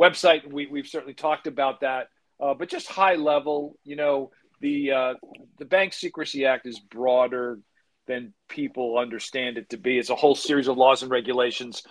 website. 0.00 0.50
We, 0.50 0.66
we've 0.66 0.86
certainly 0.86 1.14
talked 1.14 1.46
about 1.46 1.80
that. 1.80 2.08
Uh, 2.40 2.54
but 2.54 2.68
just 2.68 2.88
high 2.88 3.14
level, 3.14 3.78
you 3.84 3.96
know, 3.96 4.30
the 4.60 4.92
uh, 4.92 5.14
the 5.58 5.64
Bank 5.64 5.92
Secrecy 5.92 6.46
Act 6.46 6.66
is 6.66 6.80
broader 6.80 7.58
than 8.06 8.32
people 8.48 8.98
understand 8.98 9.58
it 9.58 9.70
to 9.70 9.76
be. 9.76 9.98
It's 9.98 10.10
a 10.10 10.16
whole 10.16 10.34
series 10.34 10.68
of 10.68 10.76
laws 10.76 11.02
and 11.02 11.10
regulations, 11.10 11.82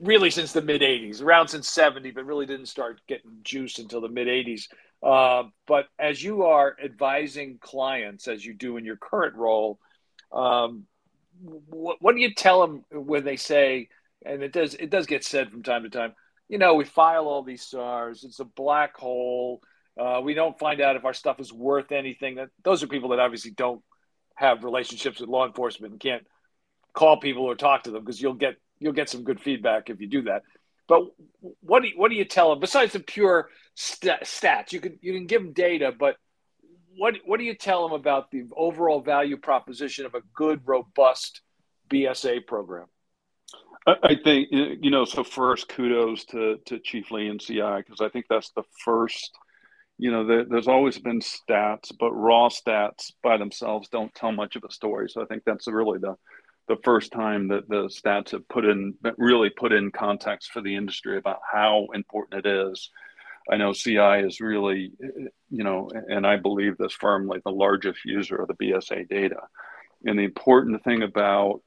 really 0.00 0.30
since 0.30 0.52
the 0.52 0.62
mid 0.62 0.82
'80s, 0.82 1.22
around 1.22 1.48
since 1.48 1.68
'70, 1.68 2.10
but 2.12 2.24
really 2.24 2.46
didn't 2.46 2.66
start 2.66 3.00
getting 3.06 3.30
juice 3.42 3.78
until 3.78 4.00
the 4.00 4.08
mid 4.08 4.28
'80s. 4.28 4.68
Uh, 5.02 5.44
but 5.66 5.86
as 5.98 6.22
you 6.22 6.44
are 6.44 6.76
advising 6.82 7.58
clients, 7.60 8.28
as 8.28 8.44
you 8.44 8.54
do 8.54 8.76
in 8.76 8.84
your 8.84 8.96
current 8.96 9.34
role, 9.36 9.78
um, 10.32 10.84
what, 11.40 11.96
what 12.00 12.14
do 12.14 12.20
you 12.20 12.34
tell 12.34 12.60
them 12.60 12.84
when 12.92 13.24
they 13.24 13.36
say? 13.36 13.88
And 14.24 14.42
it 14.42 14.52
does 14.52 14.74
it 14.74 14.90
does 14.90 15.06
get 15.06 15.24
said 15.24 15.50
from 15.50 15.62
time 15.62 15.82
to 15.82 15.90
time. 15.90 16.14
You 16.48 16.58
know, 16.58 16.74
we 16.74 16.84
file 16.84 17.26
all 17.26 17.42
these 17.42 17.62
SARs. 17.64 18.24
It's 18.24 18.40
a 18.40 18.44
black 18.44 18.96
hole 18.96 19.60
Uh, 19.98 20.20
we 20.24 20.34
don't 20.34 20.58
find 20.58 20.80
out 20.80 20.96
if 20.96 21.04
our 21.04 21.12
stuff 21.14 21.40
is 21.40 21.52
worth 21.52 21.92
anything. 21.92 22.36
That 22.36 22.48
those 22.64 22.82
are 22.82 22.86
people 22.88 23.10
that 23.10 23.20
obviously 23.20 23.50
don't 23.52 23.82
have 24.36 24.64
relationships 24.64 25.20
with 25.20 25.28
law 25.28 25.46
enforcement 25.46 25.92
and 25.92 26.00
can't 26.00 26.26
call 26.94 27.18
people 27.18 27.44
or 27.44 27.54
talk 27.54 27.84
to 27.84 27.90
them 27.90 28.02
because 28.04 28.20
you'll 28.20 28.34
get 28.34 28.56
you'll 28.78 28.92
get 28.94 29.08
some 29.10 29.24
good 29.24 29.40
feedback 29.40 29.90
if 29.90 30.00
you 30.00 30.08
do 30.08 30.22
that. 30.22 30.42
But 30.92 31.04
what 31.60 31.80
do 31.80 31.88
you, 31.88 31.94
what 31.96 32.10
do 32.10 32.16
you 32.16 32.26
tell 32.26 32.50
them 32.50 32.60
besides 32.60 32.92
the 32.92 33.00
pure 33.00 33.48
st- 33.74 34.24
stats? 34.24 34.72
You 34.72 34.80
can 34.80 34.98
you 35.00 35.14
can 35.14 35.26
give 35.26 35.42
them 35.42 35.54
data, 35.54 35.90
but 35.98 36.16
what 36.98 37.14
what 37.24 37.38
do 37.38 37.44
you 37.44 37.54
tell 37.54 37.88
them 37.88 37.98
about 37.98 38.30
the 38.30 38.44
overall 38.54 39.00
value 39.00 39.38
proposition 39.38 40.04
of 40.04 40.14
a 40.14 40.20
good, 40.34 40.60
robust 40.66 41.40
BSA 41.88 42.46
program? 42.46 42.88
I 43.86 44.16
think 44.22 44.48
you 44.50 44.90
know. 44.90 45.06
So 45.06 45.24
first, 45.24 45.70
kudos 45.70 46.26
to 46.26 46.58
to 46.66 46.78
Chief 46.80 47.10
Lee 47.10 47.28
and 47.28 47.40
CI 47.40 47.78
because 47.78 48.02
I 48.02 48.10
think 48.10 48.26
that's 48.28 48.50
the 48.50 48.64
first. 48.84 49.30
You 49.96 50.10
know, 50.10 50.26
there, 50.26 50.44
there's 50.44 50.68
always 50.68 50.98
been 50.98 51.20
stats, 51.20 51.90
but 51.98 52.12
raw 52.12 52.50
stats 52.50 53.12
by 53.22 53.38
themselves 53.38 53.88
don't 53.88 54.14
tell 54.14 54.32
much 54.32 54.56
of 54.56 54.64
a 54.64 54.70
story. 54.70 55.08
So 55.08 55.22
I 55.22 55.24
think 55.24 55.44
that's 55.46 55.66
really 55.68 56.00
the 56.00 56.16
the 56.74 56.82
first 56.82 57.12
time 57.12 57.48
that 57.48 57.68
the 57.68 57.84
stats 57.84 58.30
have 58.30 58.48
put 58.48 58.64
in 58.64 58.94
really 59.18 59.50
put 59.50 59.72
in 59.72 59.90
context 59.90 60.52
for 60.52 60.62
the 60.62 60.74
industry 60.74 61.18
about 61.18 61.40
how 61.50 61.86
important 61.92 62.46
it 62.46 62.68
is. 62.70 62.90
I 63.50 63.56
know 63.56 63.74
CI 63.74 64.24
is 64.24 64.40
really, 64.40 64.92
you 65.50 65.64
know, 65.64 65.90
and 66.08 66.26
I 66.26 66.36
believe 66.36 66.78
this 66.78 66.92
firmly, 66.92 67.40
the 67.44 67.50
largest 67.50 68.04
user 68.06 68.36
of 68.36 68.48
the 68.48 68.54
BSA 68.54 69.08
data. 69.08 69.40
And 70.04 70.18
the 70.18 70.24
important 70.24 70.82
thing 70.82 71.02
about 71.02 71.60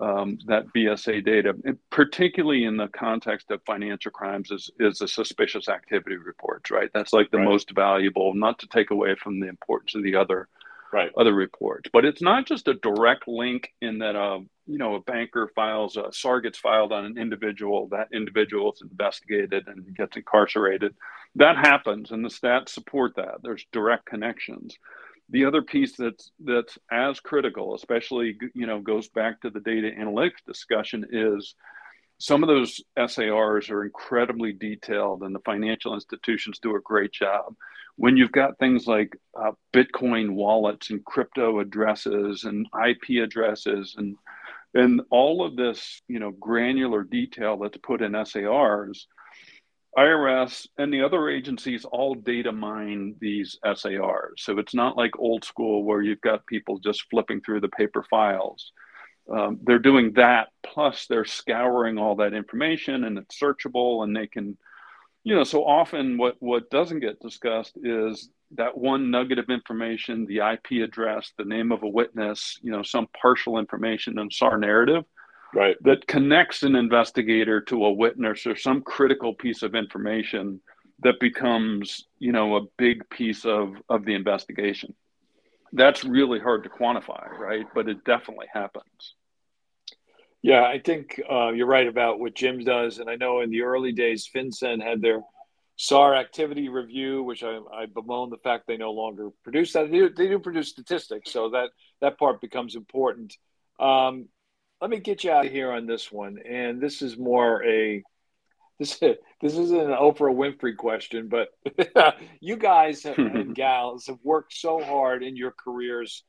um, 0.00 0.38
that 0.46 0.66
BSA 0.74 1.24
data, 1.24 1.54
particularly 1.90 2.64
in 2.64 2.76
the 2.76 2.88
context 2.88 3.50
of 3.50 3.60
financial 3.64 4.10
crimes, 4.10 4.50
is, 4.50 4.70
is 4.80 4.98
the 4.98 5.06
suspicious 5.06 5.68
activity 5.68 6.16
reports, 6.16 6.70
right? 6.70 6.90
That's 6.92 7.12
like 7.12 7.30
the 7.30 7.38
right. 7.38 7.48
most 7.48 7.70
valuable, 7.70 8.34
not 8.34 8.58
to 8.60 8.66
take 8.66 8.90
away 8.90 9.14
from 9.14 9.38
the 9.38 9.48
importance 9.48 9.94
of 9.94 10.02
the 10.02 10.16
other 10.16 10.48
right. 10.92 11.10
other 11.16 11.34
reports. 11.34 11.90
But 11.92 12.04
it's 12.04 12.22
not 12.22 12.46
just 12.46 12.68
a 12.68 12.74
direct 12.74 13.26
link 13.28 13.72
in 13.80 13.98
that, 13.98 14.16
uh, 14.16 14.40
you 14.66 14.78
know, 14.78 14.94
a 14.96 15.00
banker 15.00 15.50
files, 15.54 15.96
a 15.96 16.12
SAR 16.12 16.40
gets 16.40 16.58
filed 16.58 16.92
on 16.92 17.04
an 17.04 17.18
individual, 17.18 17.88
that 17.88 18.08
individual 18.12 18.72
is 18.72 18.82
investigated 18.82 19.66
and 19.66 19.96
gets 19.96 20.16
incarcerated. 20.16 20.94
That 21.36 21.56
happens, 21.56 22.10
and 22.10 22.24
the 22.24 22.28
stats 22.28 22.70
support 22.70 23.14
that. 23.16 23.36
There's 23.42 23.64
direct 23.72 24.06
connections. 24.06 24.76
The 25.28 25.44
other 25.44 25.62
piece 25.62 25.96
that's 25.96 26.32
that's 26.44 26.76
as 26.90 27.20
critical, 27.20 27.74
especially 27.74 28.36
you 28.54 28.66
know, 28.66 28.80
goes 28.80 29.08
back 29.08 29.40
to 29.42 29.50
the 29.50 29.60
data 29.60 29.92
analytics 29.96 30.44
discussion, 30.44 31.06
is 31.12 31.54
some 32.20 32.42
of 32.42 32.48
those 32.48 32.82
SARs 33.06 33.70
are 33.70 33.82
incredibly 33.82 34.52
detailed, 34.52 35.22
and 35.22 35.34
the 35.34 35.40
financial 35.40 35.94
institutions 35.94 36.58
do 36.60 36.76
a 36.76 36.80
great 36.80 37.12
job. 37.12 37.54
When 37.96 38.18
you've 38.18 38.30
got 38.30 38.58
things 38.58 38.86
like 38.86 39.16
uh, 39.34 39.52
Bitcoin 39.72 40.32
wallets 40.32 40.90
and 40.90 41.04
crypto 41.04 41.60
addresses 41.60 42.44
and 42.44 42.66
IP 42.88 43.22
addresses 43.24 43.94
and 43.96 44.16
and 44.72 45.00
all 45.10 45.44
of 45.44 45.56
this, 45.56 46.00
you 46.06 46.20
know, 46.20 46.30
granular 46.30 47.02
detail 47.02 47.56
that's 47.56 47.78
put 47.78 48.02
in 48.02 48.12
SARs, 48.24 49.08
IRS 49.98 50.68
and 50.78 50.92
the 50.92 51.02
other 51.02 51.28
agencies 51.28 51.84
all 51.84 52.14
data 52.14 52.52
mine 52.52 53.16
these 53.18 53.58
SARs. 53.64 54.34
So 54.36 54.58
it's 54.58 54.74
not 54.74 54.96
like 54.96 55.18
old 55.18 55.44
school 55.44 55.82
where 55.84 56.02
you've 56.02 56.20
got 56.20 56.46
people 56.46 56.78
just 56.78 57.08
flipping 57.10 57.40
through 57.40 57.62
the 57.62 57.68
paper 57.68 58.04
files 58.08 58.72
um, 59.30 59.60
they're 59.62 59.78
doing 59.78 60.12
that 60.14 60.48
plus 60.64 61.06
they're 61.06 61.24
scouring 61.24 61.98
all 61.98 62.16
that 62.16 62.34
information 62.34 63.04
and 63.04 63.18
it's 63.18 63.40
searchable 63.40 64.04
and 64.04 64.16
they 64.16 64.26
can 64.26 64.56
you 65.24 65.34
know 65.34 65.44
so 65.44 65.64
often 65.64 66.18
what 66.18 66.36
what 66.40 66.70
doesn't 66.70 67.00
get 67.00 67.20
discussed 67.20 67.76
is 67.82 68.30
that 68.52 68.76
one 68.76 69.10
nugget 69.10 69.38
of 69.38 69.48
information 69.48 70.26
the 70.26 70.38
ip 70.38 70.82
address 70.82 71.32
the 71.38 71.44
name 71.44 71.70
of 71.72 71.82
a 71.82 71.88
witness 71.88 72.58
you 72.62 72.72
know 72.72 72.82
some 72.82 73.06
partial 73.20 73.58
information 73.58 74.18
in 74.18 74.30
SAR 74.30 74.58
narrative 74.58 75.04
right. 75.54 75.76
that 75.82 76.06
connects 76.06 76.62
an 76.62 76.76
investigator 76.76 77.60
to 77.60 77.84
a 77.84 77.92
witness 77.92 78.46
or 78.46 78.56
some 78.56 78.82
critical 78.82 79.34
piece 79.34 79.62
of 79.62 79.74
information 79.74 80.60
that 81.02 81.20
becomes 81.20 82.06
you 82.18 82.32
know 82.32 82.56
a 82.56 82.62
big 82.76 83.08
piece 83.10 83.44
of 83.44 83.74
of 83.88 84.04
the 84.04 84.14
investigation. 84.14 84.94
That's 85.72 86.04
really 86.04 86.40
hard 86.40 86.64
to 86.64 86.68
quantify 86.68 87.28
right? 87.38 87.66
But 87.74 87.88
it 87.88 88.04
definitely 88.04 88.46
happens 88.52 89.14
yeah, 90.42 90.62
I 90.64 90.78
think 90.78 91.20
uh, 91.30 91.50
you're 91.50 91.66
right 91.66 91.86
about 91.86 92.18
what 92.18 92.34
Jim 92.34 92.64
does. 92.64 92.98
And 92.98 93.10
I 93.10 93.16
know 93.16 93.40
in 93.40 93.50
the 93.50 93.62
early 93.62 93.92
days, 93.92 94.28
FinCEN 94.34 94.82
had 94.82 95.02
their 95.02 95.20
SAR 95.76 96.14
activity 96.14 96.68
review, 96.68 97.22
which 97.22 97.42
I, 97.42 97.58
I 97.72 97.86
bemoan 97.86 98.30
the 98.30 98.38
fact 98.38 98.66
they 98.66 98.76
no 98.76 98.92
longer 98.92 99.30
produce 99.42 99.72
that. 99.72 99.90
They 99.90 99.98
do, 99.98 100.10
they 100.10 100.28
do 100.28 100.38
produce 100.38 100.68
statistics, 100.68 101.30
so 101.30 101.50
that, 101.50 101.70
that 102.00 102.18
part 102.18 102.40
becomes 102.40 102.74
important. 102.74 103.36
Um, 103.78 104.28
let 104.80 104.90
me 104.90 104.98
get 104.98 105.24
you 105.24 105.30
out 105.30 105.46
of 105.46 105.52
here 105.52 105.72
on 105.72 105.86
this 105.86 106.10
one. 106.10 106.38
And 106.48 106.80
this 106.80 107.02
is 107.02 107.18
more 107.18 107.64
a 107.64 108.02
this 108.78 108.98
this 108.98 109.56
isn't 109.56 109.78
an 109.78 109.90
Oprah 109.90 110.34
Winfrey 110.34 110.74
question, 110.74 111.28
but 111.28 111.50
you 112.40 112.56
guys 112.56 113.04
and 113.04 113.54
gals 113.54 114.06
have 114.06 114.18
worked 114.24 114.54
so 114.54 114.82
hard 114.82 115.22
in 115.22 115.36
your 115.36 115.52
careers 115.52 116.24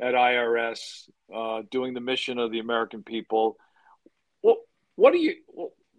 at 0.00 0.14
IRS, 0.14 1.08
uh, 1.34 1.62
doing 1.70 1.94
the 1.94 2.00
mission 2.00 2.38
of 2.38 2.50
the 2.50 2.58
American 2.58 3.02
people. 3.02 3.56
What 4.40 4.58
what 4.94 5.12
do 5.12 5.18
you 5.18 5.36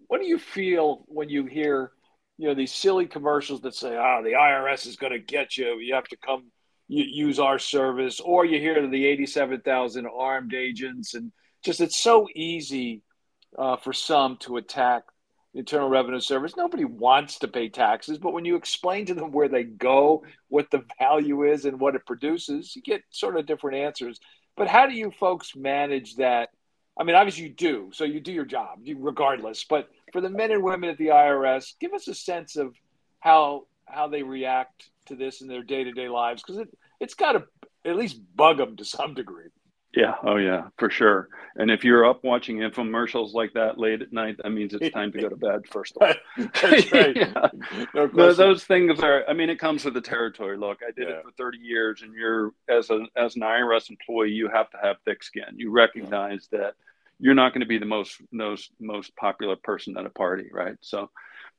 what 0.08 0.22
do 0.22 0.28
you 0.28 0.38
feel 0.38 1.04
when 1.08 1.30
you 1.30 1.46
hear 1.46 1.92
you 2.38 2.48
know 2.48 2.54
these 2.54 2.74
silly 2.74 3.08
commercials 3.08 3.62
that 3.62 3.74
say, 3.74 3.96
"Ah, 3.96 4.22
the 4.22 4.34
IRS 4.34 4.86
is 4.86 4.96
going 4.96 5.14
to 5.14 5.20
get 5.20 5.58
you. 5.58 5.80
You 5.80 5.96
have 5.96 6.08
to 6.10 6.18
come 6.18 6.52
use 6.88 7.40
our 7.40 7.60
service," 7.60 8.20
or 8.20 8.46
you 8.46 8.60
hear 8.60 8.88
the 8.88 9.06
eighty-seven 9.06 9.62
thousand 9.62 10.08
armed 10.08 10.54
agents, 10.54 11.16
and 11.16 11.32
just 11.64 11.82
it's 11.82 12.02
so 12.02 12.28
easy 12.36 13.02
uh, 13.58 13.78
for 13.78 13.94
some 13.94 14.38
to 14.38 14.58
attack 14.58 15.04
Internal 15.54 15.90
Revenue 15.90 16.20
Service. 16.20 16.56
Nobody 16.56 16.86
wants 16.86 17.40
to 17.40 17.48
pay 17.48 17.70
taxes, 17.70 18.18
but 18.18 18.34
when 18.34 18.46
you 18.46 18.56
explain 18.56 19.06
to 19.08 19.14
them 19.14 19.32
where 19.32 19.50
they 19.50 19.64
go, 19.64 20.24
what 20.50 20.70
the 20.72 20.84
value 21.00 21.44
is, 21.44 21.66
and 21.66 21.80
what 21.80 21.96
it 21.96 22.06
produces, 22.06 22.76
you 22.76 22.82
get 22.82 23.02
sort 23.10 23.38
of 23.38 23.46
different 23.46 23.78
answers. 23.78 24.20
But 24.56 24.68
how 24.68 24.88
do 24.88 24.94
you 24.94 25.12
folks 25.12 25.56
manage 25.56 26.16
that? 26.16 26.50
I 27.00 27.04
mean, 27.04 27.16
obviously 27.16 27.44
you 27.44 27.54
do, 27.54 27.90
so 27.94 28.04
you 28.04 28.20
do 28.20 28.32
your 28.32 28.46
job 28.46 28.80
regardless. 28.98 29.66
But 29.70 29.88
for 30.12 30.20
the 30.20 30.30
men 30.30 30.52
and 30.52 30.64
women 30.64 30.90
at 30.90 30.98
the 30.98 31.08
IRS, 31.08 31.74
give 31.80 31.94
us 31.94 32.08
a 32.08 32.16
sense 32.16 32.56
of 32.56 32.74
how 33.20 33.68
how 33.86 34.08
they 34.08 34.24
react 34.24 34.90
to 35.06 35.16
this 35.16 35.42
in 35.42 35.48
their 35.48 35.64
day 35.64 35.84
to 35.84 35.92
day 35.92 36.10
lives, 36.10 36.42
because 36.42 36.58
it 36.58 36.70
it's 37.00 37.14
got 37.14 37.34
to 37.34 37.44
at 37.86 37.96
least 37.96 38.20
bug 38.36 38.58
them 38.58 38.76
to 38.78 38.86
some 38.86 39.14
degree. 39.14 39.50
Yeah. 39.98 40.14
Oh, 40.24 40.38
yeah, 40.38 40.68
for 40.78 40.92
sure. 40.92 41.28
And 41.56 41.72
if 41.72 41.84
you're 41.84 42.06
up 42.08 42.24
watching 42.24 42.58
infomercials 42.58 43.34
like 43.34 43.54
that 43.54 43.80
late 43.80 44.04
at 44.04 44.14
night, 44.14 44.38
that 44.44 44.52
means 44.52 44.76
it's 44.76 44.94
time 44.94 45.12
to 45.12 45.20
go 45.20 45.28
to 45.28 45.36
bed. 45.36 45.68
First 45.68 45.98
of 45.98 46.08
all, 46.08 46.48
that's 46.62 46.92
right. 46.92 47.16
yeah. 47.16 47.48
no 47.96 48.08
those 48.08 48.64
things 48.64 49.00
are. 49.00 49.28
I 49.28 49.34
mean, 49.34 49.50
it 49.50 49.58
comes 49.58 49.84
with 49.84 49.96
the 49.96 50.02
territory. 50.02 50.56
Look, 50.56 50.80
I 50.88 50.92
did 50.92 51.10
yeah. 51.10 51.16
it 51.16 51.24
for 51.24 51.32
30 51.32 51.58
years, 51.58 52.04
and 52.04 52.14
you're 52.14 52.54
as 52.70 52.92
a 52.92 53.06
as 53.16 53.36
an 53.38 53.42
IRS 53.42 53.90
employee, 53.90 54.30
you 54.30 54.50
have 54.50 54.70
to 54.70 54.78
have 54.84 54.98
thick 55.04 55.24
skin. 55.24 55.56
You 55.56 55.72
recognize 55.72 56.48
that 56.52 56.76
you're 57.20 57.34
not 57.34 57.54
going 57.54 57.62
to 57.62 57.68
be 57.68 57.80
the 57.80 57.86
most 57.86 58.22
most 58.32 58.70
most 58.80 59.16
popular 59.16 59.56
person 59.56 59.98
at 59.98 60.06
a 60.06 60.12
party, 60.12 60.50
right? 60.54 60.76
So 60.82 61.10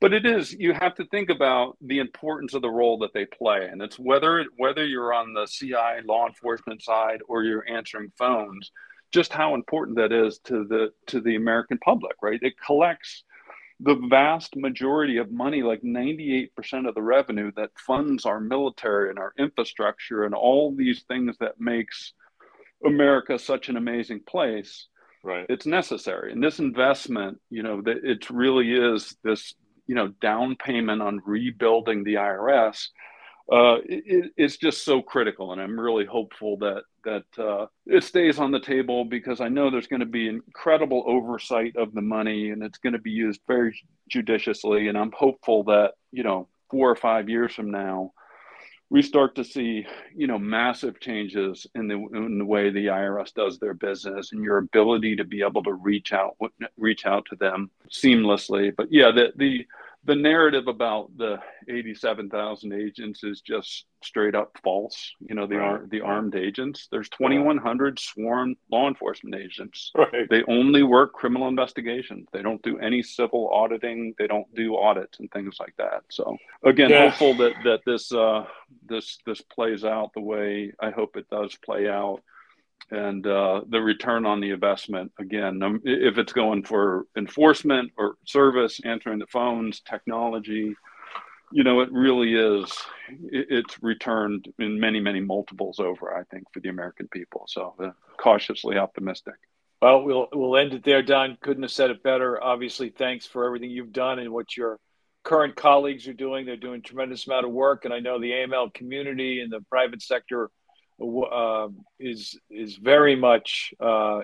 but 0.00 0.12
it 0.12 0.24
is 0.24 0.52
you 0.52 0.72
have 0.72 0.94
to 0.94 1.04
think 1.06 1.30
about 1.30 1.76
the 1.80 1.98
importance 1.98 2.54
of 2.54 2.62
the 2.62 2.70
role 2.70 2.98
that 2.98 3.12
they 3.14 3.26
play 3.26 3.68
and 3.70 3.82
it's 3.82 3.98
whether 3.98 4.44
whether 4.56 4.84
you're 4.84 5.12
on 5.12 5.32
the 5.32 5.46
ci 5.46 5.74
law 6.04 6.26
enforcement 6.26 6.82
side 6.82 7.20
or 7.28 7.42
you're 7.42 7.68
answering 7.68 8.10
phones 8.16 8.70
just 9.10 9.32
how 9.32 9.54
important 9.54 9.96
that 9.96 10.12
is 10.12 10.38
to 10.40 10.64
the 10.64 10.90
to 11.06 11.20
the 11.20 11.36
american 11.36 11.78
public 11.78 12.16
right? 12.22 12.40
It 12.42 12.54
collects 12.64 13.24
the 13.80 13.94
vast 14.08 14.56
majority 14.56 15.18
of 15.18 15.30
money 15.30 15.62
like 15.62 15.82
98% 15.82 16.50
of 16.88 16.96
the 16.96 17.02
revenue 17.02 17.52
that 17.56 17.70
funds 17.78 18.26
our 18.26 18.40
military 18.40 19.08
and 19.08 19.20
our 19.20 19.32
infrastructure 19.38 20.24
and 20.24 20.34
all 20.34 20.74
these 20.74 21.04
things 21.06 21.36
that 21.38 21.60
makes 21.60 22.12
america 22.84 23.38
such 23.38 23.68
an 23.68 23.76
amazing 23.76 24.20
place. 24.28 24.86
Right. 25.24 25.46
It's 25.48 25.66
necessary. 25.66 26.32
And 26.32 26.42
this 26.42 26.60
investment 26.60 27.40
you 27.50 27.62
know 27.62 27.80
that 27.82 28.04
it 28.04 28.30
really 28.30 28.72
is 28.72 29.16
this 29.24 29.54
you 29.88 29.96
know 29.96 30.08
down 30.20 30.54
payment 30.54 31.02
on 31.02 31.20
rebuilding 31.26 32.04
the 32.04 32.14
IRS 32.14 32.88
uh, 33.50 33.76
it, 33.86 34.32
it's 34.36 34.58
just 34.58 34.84
so 34.84 35.00
critical, 35.00 35.52
and 35.52 35.60
I'm 35.60 35.80
really 35.80 36.04
hopeful 36.04 36.58
that 36.58 36.82
that 37.04 37.42
uh, 37.42 37.66
it 37.86 38.04
stays 38.04 38.38
on 38.38 38.50
the 38.50 38.60
table 38.60 39.06
because 39.06 39.40
I 39.40 39.48
know 39.48 39.70
there's 39.70 39.86
going 39.86 40.00
to 40.00 40.06
be 40.06 40.28
incredible 40.28 41.02
oversight 41.06 41.74
of 41.76 41.94
the 41.94 42.02
money, 42.02 42.50
and 42.50 42.62
it's 42.62 42.76
going 42.76 42.92
to 42.92 42.98
be 42.98 43.10
used 43.10 43.40
very 43.46 43.80
judiciously. 44.10 44.88
And 44.88 44.98
I'm 44.98 45.12
hopeful 45.12 45.64
that 45.64 45.92
you 46.12 46.24
know 46.24 46.48
four 46.70 46.90
or 46.90 46.96
five 46.96 47.30
years 47.30 47.54
from 47.54 47.70
now, 47.70 48.12
we 48.90 49.02
start 49.02 49.34
to 49.34 49.44
see 49.44 49.86
you 50.14 50.26
know 50.26 50.38
massive 50.38 51.00
changes 51.00 51.66
in 51.74 51.88
the 51.88 51.94
in 51.94 52.38
the 52.38 52.44
way 52.44 52.70
the 52.70 52.86
IRS 52.86 53.34
does 53.34 53.58
their 53.58 53.74
business 53.74 54.32
and 54.32 54.42
your 54.42 54.58
ability 54.58 55.16
to 55.16 55.24
be 55.24 55.42
able 55.42 55.62
to 55.62 55.72
reach 55.72 56.12
out 56.12 56.36
reach 56.76 57.06
out 57.06 57.26
to 57.30 57.36
them 57.36 57.70
seamlessly. 57.90 58.74
But 58.74 58.88
yeah, 58.90 59.10
the 59.10 59.32
the 59.36 59.66
the 60.08 60.16
narrative 60.16 60.68
about 60.68 61.10
the 61.18 61.38
87,000 61.68 62.72
agents 62.72 63.22
is 63.22 63.42
just 63.42 63.84
straight 64.02 64.34
up 64.34 64.56
false. 64.64 65.12
You 65.20 65.34
know, 65.34 65.46
the 65.46 65.56
right. 65.56 65.90
the 65.90 66.00
armed 66.00 66.34
agents. 66.34 66.88
There's 66.90 67.10
2,100 67.10 67.98
sworn 67.98 68.56
law 68.72 68.88
enforcement 68.88 69.36
agents. 69.36 69.92
Right. 69.94 70.26
They 70.30 70.42
only 70.48 70.82
work 70.82 71.12
criminal 71.12 71.46
investigations. 71.46 72.26
They 72.32 72.40
don't 72.40 72.62
do 72.62 72.78
any 72.78 73.02
civil 73.02 73.50
auditing. 73.52 74.14
They 74.18 74.26
don't 74.26 74.52
do 74.54 74.78
audits 74.78 75.20
and 75.20 75.30
things 75.30 75.56
like 75.60 75.74
that. 75.76 76.04
So 76.10 76.38
again, 76.64 76.88
yeah. 76.88 77.10
hopeful 77.10 77.34
that 77.34 77.52
that 77.64 77.80
this 77.84 78.10
uh, 78.10 78.46
this 78.88 79.18
this 79.26 79.42
plays 79.42 79.84
out 79.84 80.14
the 80.14 80.22
way 80.22 80.72
I 80.80 80.90
hope 80.90 81.18
it 81.18 81.28
does 81.30 81.54
play 81.62 81.86
out 81.86 82.22
and 82.90 83.26
uh, 83.26 83.60
the 83.68 83.80
return 83.80 84.24
on 84.24 84.40
the 84.40 84.50
investment 84.50 85.12
again 85.18 85.80
if 85.84 86.16
it's 86.16 86.32
going 86.32 86.62
for 86.62 87.06
enforcement 87.16 87.90
or 87.98 88.14
service 88.24 88.80
answering 88.84 89.18
the 89.18 89.26
phones 89.26 89.80
technology 89.80 90.74
you 91.52 91.64
know 91.64 91.80
it 91.80 91.90
really 91.92 92.34
is 92.34 92.70
it's 93.30 93.82
returned 93.82 94.48
in 94.58 94.78
many 94.78 95.00
many 95.00 95.20
multiples 95.20 95.78
over 95.78 96.14
i 96.14 96.22
think 96.24 96.44
for 96.52 96.60
the 96.60 96.68
american 96.68 97.08
people. 97.08 97.44
So 97.48 97.74
uh, 97.82 97.90
cautiously 98.18 98.76
optimistic. 98.76 99.34
Well 99.80 100.02
we'll 100.02 100.28
we'll 100.32 100.56
end 100.56 100.74
it 100.74 100.84
there 100.84 101.02
don. 101.02 101.38
Couldn't 101.40 101.62
have 101.62 101.72
said 101.72 101.90
it 101.90 102.02
better. 102.02 102.42
Obviously 102.42 102.90
thanks 102.90 103.26
for 103.26 103.44
everything 103.46 103.70
you've 103.70 103.92
done 103.92 104.18
and 104.18 104.32
what 104.32 104.56
your 104.56 104.78
current 105.24 105.56
colleagues 105.56 106.06
are 106.08 106.14
doing. 106.14 106.46
They're 106.46 106.56
doing 106.56 106.82
tremendous 106.82 107.26
amount 107.26 107.46
of 107.46 107.52
work 107.52 107.84
and 107.84 107.94
i 107.94 108.00
know 108.00 108.20
the 108.20 108.30
aml 108.30 108.72
community 108.72 109.40
and 109.40 109.52
the 109.52 109.60
private 109.70 110.02
sector 110.02 110.50
uh, 111.00 111.68
is 111.98 112.38
is 112.50 112.76
very 112.76 113.16
much 113.16 113.74
uh, 113.80 114.22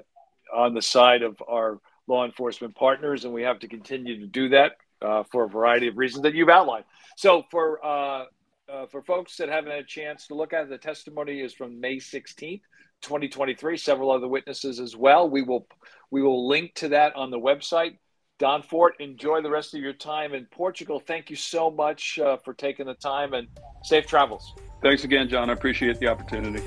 on 0.55 0.75
the 0.75 0.83
side 0.83 1.23
of 1.23 1.41
our 1.49 1.81
law 2.07 2.25
enforcement 2.25 2.75
partners, 2.75 3.25
and 3.25 3.33
we 3.33 3.43
have 3.43 3.59
to 3.61 3.69
continue 3.69 4.21
to 4.21 4.27
do 4.27 4.49
that 4.51 4.73
uh, 5.03 5.23
for 5.31 5.45
a 5.45 5.49
variety 5.49 5.89
of 5.89 5.97
reasons 5.97 6.23
that 6.23 6.35
you've 6.35 6.49
outlined. 6.49 6.85
So, 7.17 7.45
for 7.51 7.85
uh, 7.85 8.25
uh, 8.69 8.87
for 8.87 9.03
folks 9.03 9.37
that 9.37 9.49
haven't 9.49 9.71
had 9.71 9.81
a 9.81 9.87
chance 9.87 10.27
to 10.29 10.35
look 10.35 10.53
at 10.53 10.65
it, 10.65 10.71
the 10.71 10.79
testimony 10.79 11.41
is 11.41 11.53
from 11.53 11.81
May 11.81 11.99
sixteenth. 11.99 12.63
2023 13.03 13.77
several 13.77 14.11
other 14.11 14.29
witnesses 14.29 14.81
as 14.81 14.97
well 14.97 15.29
we 15.29 15.43
will 15.43 15.67
we 16.11 16.23
will 16.23 16.49
link 16.49 16.73
to 16.75 16.89
that 16.89 17.15
on 17.17 17.31
the 17.31 17.39
website 17.39 17.99
don 18.39 18.63
fort 18.63 18.95
enjoy 19.01 19.41
the 19.41 19.51
rest 19.51 19.75
of 19.75 19.81
your 19.81 19.93
time 19.93 20.35
in 20.35 20.45
portugal 20.47 21.01
thank 21.01 21.31
you 21.31 21.37
so 21.37 21.71
much 21.71 22.19
uh, 22.19 22.37
for 22.39 22.53
taking 22.55 22.87
the 22.87 22.95
time 22.95 23.33
and 23.35 23.49
safe 23.83 24.07
travels 24.07 24.55
Thanks 24.85 25.03
again, 25.03 25.31
John. 25.31 25.49
I 25.49 25.55
appreciate 25.55 25.99
the 25.99 26.09
opportunity. 26.09 26.63